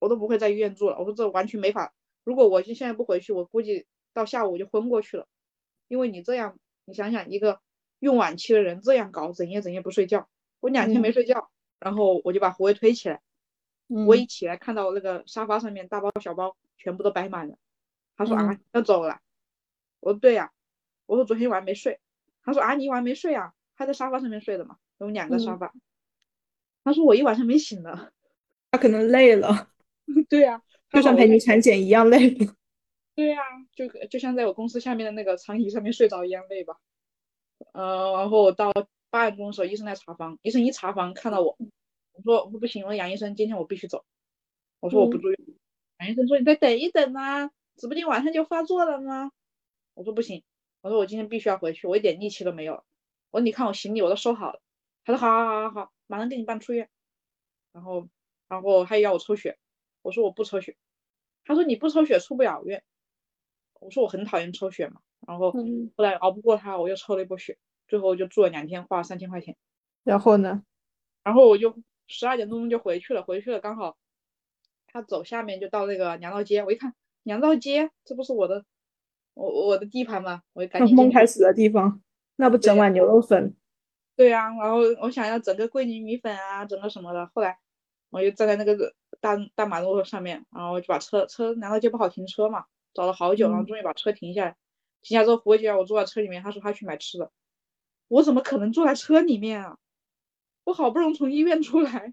[0.00, 0.98] 我都不会在医院住了。
[0.98, 1.94] 我说这完全没法。
[2.24, 5.28] 如果我就现在不回去，我估计到下午我就昏过去了。
[5.86, 7.60] 因为你这样，你想想，一个
[8.00, 10.28] 孕晚期的人这样搞，整夜整夜不睡觉，
[10.58, 13.20] 我两天没睡觉，然后我就把胡威推起来。
[14.06, 17.56] 我一起来看到那个沙发上面大包小包全部都摆满了，
[18.16, 19.18] 他说啊要走了，
[19.98, 20.52] 我说对呀，
[21.06, 21.98] 我说昨天晚上没睡，
[22.44, 25.74] 他说啊你一晚没睡啊，还在沙发上面睡的嘛，有两个沙发，
[26.84, 28.12] 他说我一晚上没醒呢，
[28.70, 29.68] 他可能累了，
[30.28, 32.30] 对呀，就像陪你产检一样累，
[33.14, 33.42] 对呀，
[33.74, 36.76] 就就像在我公司下面的那个长椅上面睡着一样累吧，
[37.72, 38.72] 呃，然后到
[39.10, 41.56] 八点钟的时候医生来查房，医生一查房看到我。
[42.12, 44.04] 我说我说不行，我说杨医生，今天我必须走。
[44.80, 45.38] 我说我不住院。
[46.00, 49.30] 杨医生说你再等一等啊，指不定晚上就发作了呢。
[49.94, 50.42] 我说不行，
[50.82, 52.84] 我说我今天必须要回去，我一点力气都没有。
[53.30, 54.60] 我说你看我行李我都收好了。
[55.04, 56.90] 他说好好好好好，马上给你办出院。
[57.72, 58.08] 然后
[58.48, 59.56] 然后他又要我抽血，
[60.02, 60.76] 我说我不抽血。
[61.44, 62.82] 他说你不抽血出不了院。
[63.80, 65.00] 我说我很讨厌抽血嘛。
[65.26, 69.56] 然后后来熬不过他，我又抽了一波血，最后就住了两天，花了三千块钱。
[70.04, 70.62] 然后呢？
[71.22, 71.76] 然后我就。
[72.12, 73.96] 十二点多钟就回去了，回去了刚好
[74.88, 76.92] 他走下面就到那个粮道街，我一看
[77.22, 78.64] 粮道街，这不是我的
[79.34, 80.42] 我我的地盘吗？
[80.52, 80.90] 我就赶紧。
[80.98, 82.02] 梦开始的地方，
[82.34, 83.54] 那不整碗牛肉粉？
[84.16, 87.30] 对呀，然后我想要整个桂林米粉啊，整个什么的。
[87.32, 87.60] 后来
[88.10, 92.64] 我就站在那个大大马路上面，然后就把车车难道就不好停车嘛，
[92.94, 94.56] 找了好久，然后终于把车停下来。
[95.02, 97.30] 停下之后，胡姐让我坐在车里面，他说他去买吃的，
[98.08, 99.78] 我怎么可能坐在车里面啊？
[100.64, 102.12] 我好不容易从医院出来，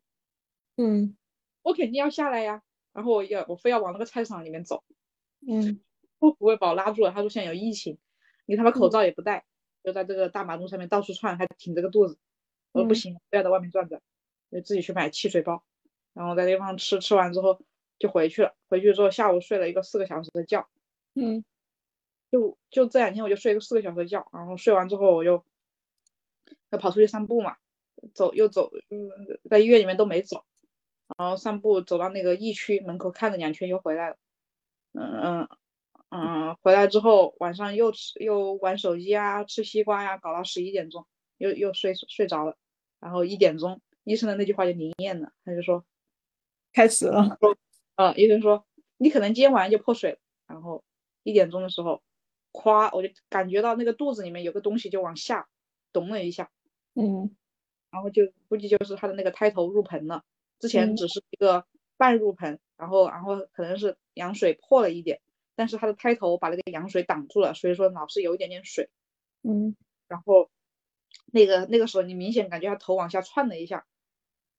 [0.77, 1.17] 嗯，
[1.63, 2.63] 我肯定要下来呀。
[2.93, 4.83] 然后我要我非要往那个菜市场里面走，
[5.45, 5.81] 嗯，
[6.17, 7.11] 不会把我拉住了。
[7.11, 7.99] 他说现在有疫情，
[8.45, 9.45] 你他妈口罩也不戴，
[9.83, 12.17] 就在这个大马路上面到处窜，还挺着个肚子。
[12.71, 14.01] 我说不行，不要在外面转转，
[14.49, 15.63] 就自己去买汽水包，
[16.17, 17.61] 然后在那地方吃，吃完之后
[17.99, 18.55] 就回去了。
[18.67, 20.67] 回去之后下午睡了一个四个小时的觉，
[21.13, 21.45] 嗯，
[22.31, 25.45] 就就这两天我就睡个四个小时的觉，然后睡完之后我又
[26.69, 27.57] 要跑出去散步嘛。
[28.13, 29.09] 走又走，嗯，
[29.49, 30.45] 在医院里面都没走，
[31.17, 34.17] 然后散步走到那个疫区门口看了两圈又回来了，
[34.93, 35.49] 嗯嗯
[36.09, 41.07] 嗯，回来之后晚上又吃又玩手机啊，吃西瓜呀，搞到十一点钟
[41.37, 42.55] 又又睡睡着了，
[42.99, 45.83] 然后一点钟，医生的那句话就灵验了，他就说
[46.77, 47.39] 开始了。
[47.95, 48.63] 呃， 医生说
[48.97, 50.17] 你可能今天晚上就破水了。
[50.45, 50.83] 然后
[51.23, 52.03] 一点钟的时候，
[52.53, 55.49] 咵，我就感觉到那个肚子里面有个东西就往下
[55.91, 56.51] 咚了一下，
[56.93, 57.35] 嗯，
[57.89, 60.23] 然后就估计就是他的那个胎头入盆了，
[60.59, 61.65] 之前只是一个
[61.97, 65.19] 半入盆，然后然后可能是羊水破了一点，
[65.55, 68.89] 但是他的胎头把那个羊水挡住了，所以说老是有一点点水，
[69.41, 69.75] 嗯，
[70.07, 70.51] 然后
[71.33, 73.85] 那个那个时候你明显感觉他头往下窜了一下，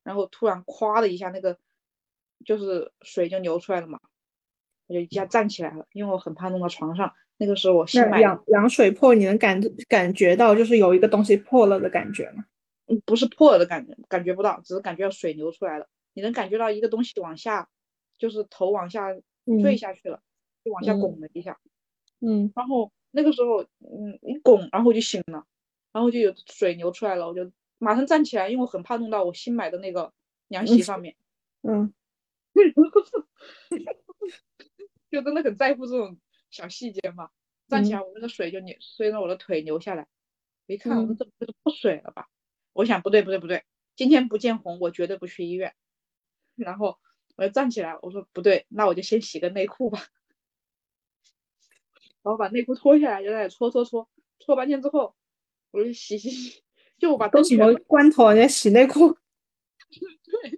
[0.02, 1.58] 然后突然咵的一下那个
[2.44, 3.98] 就是水就流出来了嘛。
[4.86, 7.12] 我就一下站起来了，因为我很怕弄到床上。
[7.36, 12.44] 那个时候我新买羊羊水破，你能感感觉到就是有一个东西破了的感觉吗？
[12.86, 15.86] 嗯，不是破了的感觉，感觉不到，只是感觉到水流出来了。
[16.14, 17.68] 你能感觉到一个东西往下，
[18.18, 19.14] 就是头往下
[19.62, 20.20] 坠下去了，
[20.64, 21.60] 就往下拱了一下。
[22.20, 25.44] 嗯，然后那个时候，嗯，一拱，然后我就醒了，
[25.92, 30.12] 然后就有水流出来了，我就马上站起来，因为我很怕弄到我新买的那个
[30.48, 31.14] 凉席上面。
[31.62, 31.92] 嗯。
[35.10, 36.18] 就真的很在乎这种
[36.50, 37.30] 小细节嘛。
[37.68, 40.06] 站起来，我那个水就流，顺着我的腿流下来。
[40.66, 42.28] 一看，我们这不是破水了吧？
[42.72, 43.64] 我想不对不对不对，
[43.96, 45.74] 今天不见红，我绝对不去医院。
[46.56, 46.98] 然后
[47.36, 50.00] 我就站起来，我说不对，那我就先洗个内裤吧。
[52.22, 55.14] 然后把内裤脱下来，就在那搓搓搓，搓半天之后，
[55.70, 56.62] 我就洗洗洗，
[56.98, 59.16] 就我把都什么关头，人家洗内裤。
[59.90, 60.57] 对，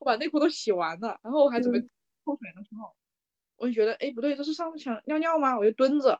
[0.00, 1.78] 我把内裤都洗完了，然后我还准备
[2.24, 2.92] 泡水的时候。
[3.56, 5.58] 我就觉得，哎，不对，这是上次想尿尿吗？
[5.58, 6.18] 我就蹲着，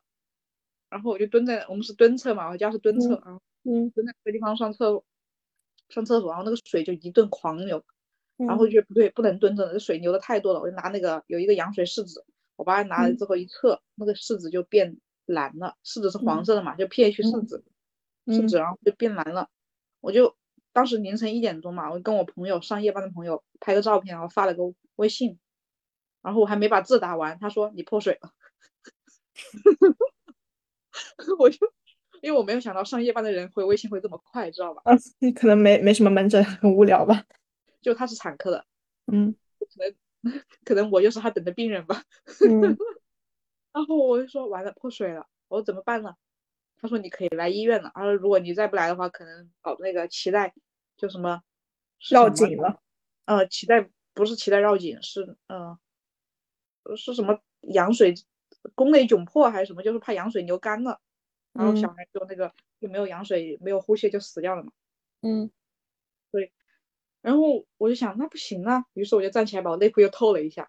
[0.91, 5.05] 然后我就蹲在，我们是蹲厕嘛，我家是蹲厕啊，嗯，蹲在那个地方上厕所，
[5.89, 7.83] 上厕所，然后那个水就一顿狂流，
[8.37, 12.23] 然后就觉得不对，不能蹲着了，这水流的太多了，我就拿那个有一个羊水试纸，
[12.57, 17.65] 我把它拿了之后一测，那个试纸就变蓝了，试纸是黄色的嘛，就 pH 试纸，
[18.27, 19.49] 试纸然后就变蓝了，
[20.01, 20.37] 我就
[20.73, 24.63] 当时凌晨一点钟嘛，我跟我朋友上夜班的朋友拍个照片，然后发了个
[24.97, 25.39] 微信。
[26.23, 28.31] 然后我还没把字打完，他说你破水了，
[31.39, 31.73] 我就
[32.21, 34.83] 因为我没有想到上夜班的人回微信会这么快，知道吧？
[34.85, 37.25] 啊，你可能没没什么门诊，很无聊吧？
[37.81, 38.67] 就他是产科的，
[39.11, 39.95] 嗯，可能
[40.63, 42.05] 可能我就是他等的病人吧。
[42.47, 42.61] 嗯，
[43.73, 46.15] 然后我就说完了破水了，我说怎么办呢？
[46.81, 47.91] 他说你可以来医院了。
[47.95, 50.55] 他说如果你再不来的话，可能搞那个脐带
[50.97, 51.43] 就什么
[52.11, 52.81] 绕颈了。
[53.27, 55.79] 呃，脐带不是脐带绕颈，是嗯。
[56.97, 58.15] 是什么羊水
[58.75, 59.83] 宫内窘迫还是什么？
[59.83, 60.99] 就是怕羊水流干了，
[61.53, 64.73] 然后小孩就那个就没有羊水，没有呼吸就死掉了嘛。
[65.21, 65.51] 嗯，
[66.33, 66.53] 对。
[67.21, 70.69] 然后我就想那不行啊，于是我就站起来把我内裤又透了一下，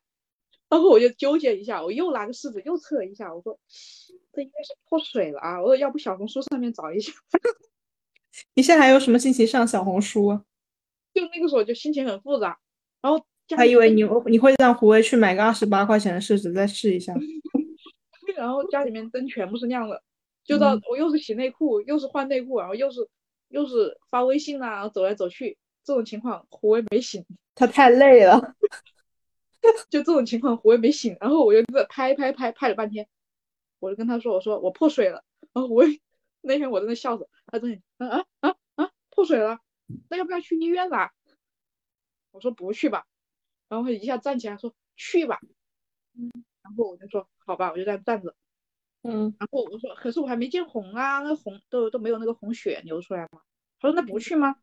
[0.70, 3.58] 然后我就纠结一下，我又拿个试纸又测了一下，我说
[4.34, 5.62] 这应该是破水了啊。
[5.62, 7.12] 我说要不小红书上面找一下。
[8.56, 10.40] 你现在还有什么心情上小红书？
[11.14, 12.60] 就那个时候就心情很复杂，
[13.02, 13.26] 然后。
[13.58, 17.14] 还以为你你会让胡威去买个二十八块钱的试纸再试一下，
[18.38, 20.02] 然后家里面灯全部是亮的，
[20.46, 23.06] 就到我又是洗内裤，又是换内裤，然后又是
[23.50, 28.56] 又是发微信啊，然后走来走去，这种情况胡威没醒， 他太累了，
[29.90, 33.06] 就这种情况胡威没醒，然后我就在拍拍拍拍了半天，
[33.82, 35.84] 我就跟他说，我说我破水了，然后我
[36.40, 39.60] 那天我在那笑着，他在啊啊啊啊破水了，
[40.10, 41.12] 那要不要去医院啦？
[42.32, 43.06] 我说不去吧。
[43.68, 45.40] 然后他一下站起来说：“去吧。”
[46.14, 46.30] 嗯，
[46.62, 48.36] 然后我就说：“好吧。”我就在站着。
[49.04, 53.42] 嗯，然后我说：“可是我还没见红啊，那红都都没有那个红血流出来嘛。”
[53.80, 54.56] 他说：“那不去吗？”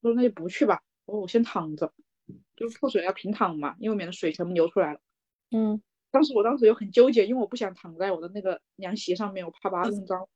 [0.00, 1.92] 我说：“那就不去吧。”我说：“我先躺着，
[2.54, 5.00] 就是破水要平躺嘛，因为免得水全部流出来了。”
[5.50, 5.82] 嗯，
[6.14, 10.28] 当时我当时又很纠结，因为我不想躺在我的那个凉席上面，我怕把它弄脏。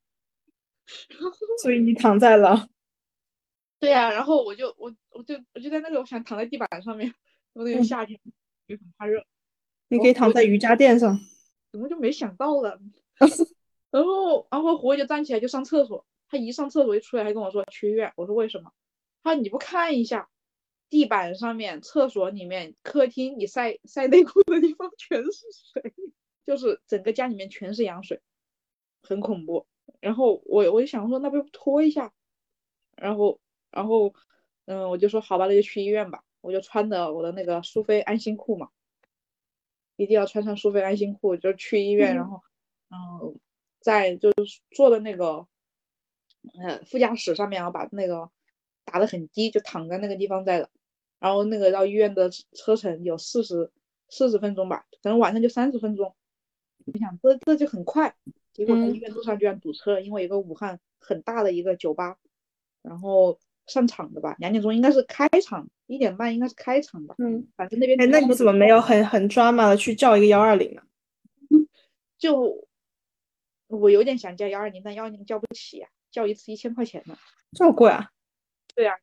[1.62, 2.68] 所以你躺在了。
[3.78, 7.14] 对呀，然后我就我我就我就在那个我想躺在地板上面。
[7.52, 8.18] 那个夏天
[8.66, 9.24] 也很怕热，
[9.88, 11.16] 你可以躺在瑜伽垫上。
[11.70, 12.80] 怎么就没想到了？
[13.90, 16.04] 然后，然后胡就站起来就上厕所。
[16.28, 18.12] 他一上厕所一出来，还跟我说去医院。
[18.16, 18.72] 我说为什么？
[19.22, 20.28] 他说你不看一下
[20.90, 25.94] 地板上面、厕所里面、客厅，你晒晒内裤的地方 全是水，
[26.46, 28.20] 就是整个家里面全是羊水，
[29.02, 29.66] 很恐怖。
[30.00, 32.12] 然后我我就想说，那不拖一下？
[32.96, 34.14] 然后，然后，
[34.66, 36.24] 嗯，我就说好吧，那就去医院吧。
[36.40, 38.68] 我就穿的我的那个苏菲安心裤嘛，
[39.96, 42.42] 一定要穿上苏菲安心裤，就去医院，然后，
[42.90, 43.38] 嗯，
[43.80, 45.46] 在就是坐的那个，
[46.62, 48.30] 呃，副驾驶上面，然后把那个
[48.84, 50.70] 打的很低，就躺在那个地方在了，
[51.18, 53.70] 然后那个到医院的车程有四十
[54.08, 56.14] 四十分钟吧，可能晚上就三十分钟。
[56.84, 58.14] 你想这这就很快，
[58.52, 62.18] 结果在医院路上居然堵车了，因为一个武汉很大的一个酒吧，
[62.82, 63.38] 然后。
[63.70, 67.14] 上场的吧，两点钟应该是开场，一点半应该是开场吧。
[67.18, 68.00] 嗯，反正那边。
[68.00, 70.82] 哎，那你怎么没有很很抓马的去叫一个幺二零呢？
[72.16, 72.66] 就
[73.66, 77.18] 我有点想叫幺二零，但幺二零叫不起呀，叫一次一千块钱呢。
[77.52, 78.10] 这么贵啊？
[78.74, 78.94] 对呀。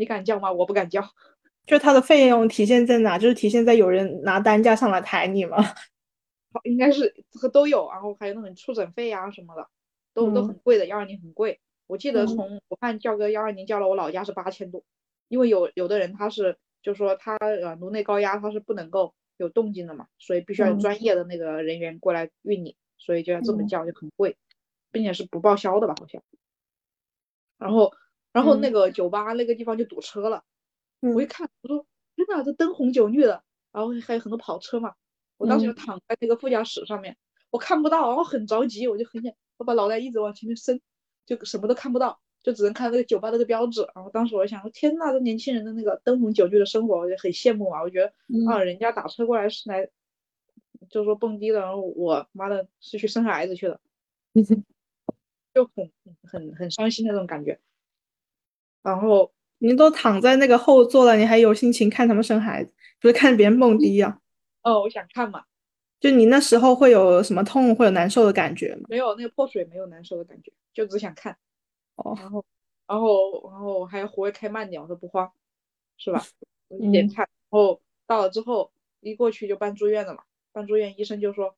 [0.00, 0.50] 你敢叫吗？
[0.50, 1.06] 我不敢叫。
[1.68, 3.18] 就它的费用体现在哪？
[3.18, 5.58] 就是体现在有人拿单价上来抬你吗？
[6.52, 9.68] 好，应该是和都有，然后还有那种出诊费啊什么的，
[10.14, 10.86] 都都很贵的。
[10.86, 14.82] 幺二零很贵，我记得从武汉叫个幺二零叫了我老家是八千多，
[15.28, 24.36] 因为有有的人他是就说他呃颅内高压他是不能够有动静的嘛，所以必须要有专业的那个人员过来运你，所以就要这么叫就很贵，
[24.90, 26.20] 并且是不报销的吧好像。
[27.58, 27.92] 然后
[28.32, 30.44] 然后那个酒吧那个地方就堵车了，
[31.14, 34.94] 我一看我说天呐，这灯红酒绿的，然后还有很多跑车嘛。
[35.38, 37.16] 我当时就躺在那个副驾驶上面，
[37.50, 40.78] 我看不到，然后很着急，我就很想，我把脑袋一直往前面伸，
[41.24, 43.80] 就什么都看不到，就只能看那个酒吧那个标志。
[43.94, 47.80] 然后当时我就想，天呐，这年轻人的那个灯红酒绿的生活，我就很羡慕啊。
[47.82, 48.12] 我觉得
[48.50, 49.86] 啊，人家打车过来是来，
[50.90, 53.80] 就是说蹦迪的，然后我妈的是去生孩子去了，
[55.54, 55.90] 就很
[56.22, 57.58] 很很伤心那种感觉。
[58.82, 64.20] 然后你都躺在那个后座了，你还有心情看他们生孩子，不是看别人蹦迪呀？
[64.62, 65.44] 哦，我想看嘛，
[66.00, 68.86] 就你那时候会有什么痛，会有难受的感觉吗？
[68.88, 71.36] 没有，那个破水没有难受的感觉，就只想看。
[71.96, 72.44] 哦，然后，
[72.86, 75.30] 然后，然后还要活跃开慢点，我说不慌，
[75.96, 76.24] 是吧？
[76.78, 80.22] 一点看，然后到了之后一过去就办住院了嘛，
[80.52, 81.54] 办住院医生就说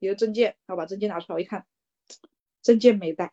[0.00, 1.66] 你的证件，然后把证件拿出来，我一看，
[2.62, 3.32] 证件没带，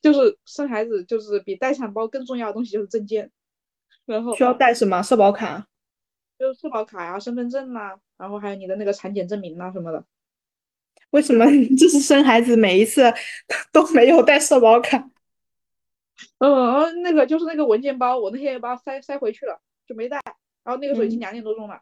[0.00, 3.30] 就是生孩子就是比待产包更重要的东西就是证件，
[4.06, 5.66] 然后需要带什么社保卡？
[6.38, 10.04] 就是社保卡呀、身份证呐，然后还有你的那个产检证明呐什么的。
[11.10, 11.44] 为什么
[11.76, 13.12] 就是生孩子每一次
[13.72, 15.10] 都没有带社保卡？
[16.38, 20.20] 嗯，那个就是那个文件包，我那天也把它塞塞回去了，就没带。
[20.62, 21.80] 然后那个时候已经两点多钟了，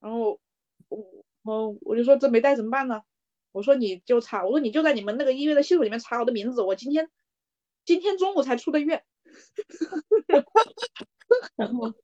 [0.00, 0.40] 然后
[0.88, 0.98] 我
[1.42, 3.02] 我我就说这没带怎么办呢？
[3.52, 7.08] 我说你就查，我说你就在你们那个医院的系统里面查我的名字，我今天
[7.88, 9.02] 今天中午才出的院。
[11.56, 11.94] 然后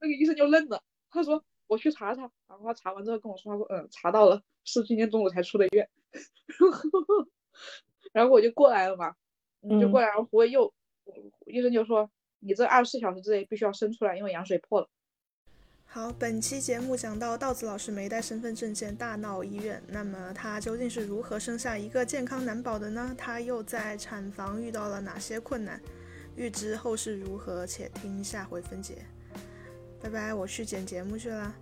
[0.00, 0.82] 那个医生就愣了。
[1.08, 5.88] 他说我去查查，然后他查完之后跟我说，他说嗯查到了，是今天中午才出的院，
[8.12, 9.14] 然后我就过来了嘛，
[9.80, 10.74] 就过来，然后胡又
[11.46, 14.90] 医生就说你这二十四小时之内必须要生出来，因为羊水破了。
[15.90, 23.14] 好，本期节目讲到稻子老师没带身份证件大闹医院，那么他究竟是如何生下一个健康男宝的呢？
[23.16, 25.80] 他又在产房遇到了哪些困难？
[26.36, 28.98] 预知后事如何，且听下回分解。
[30.02, 31.54] 拜拜，我去剪节目去了。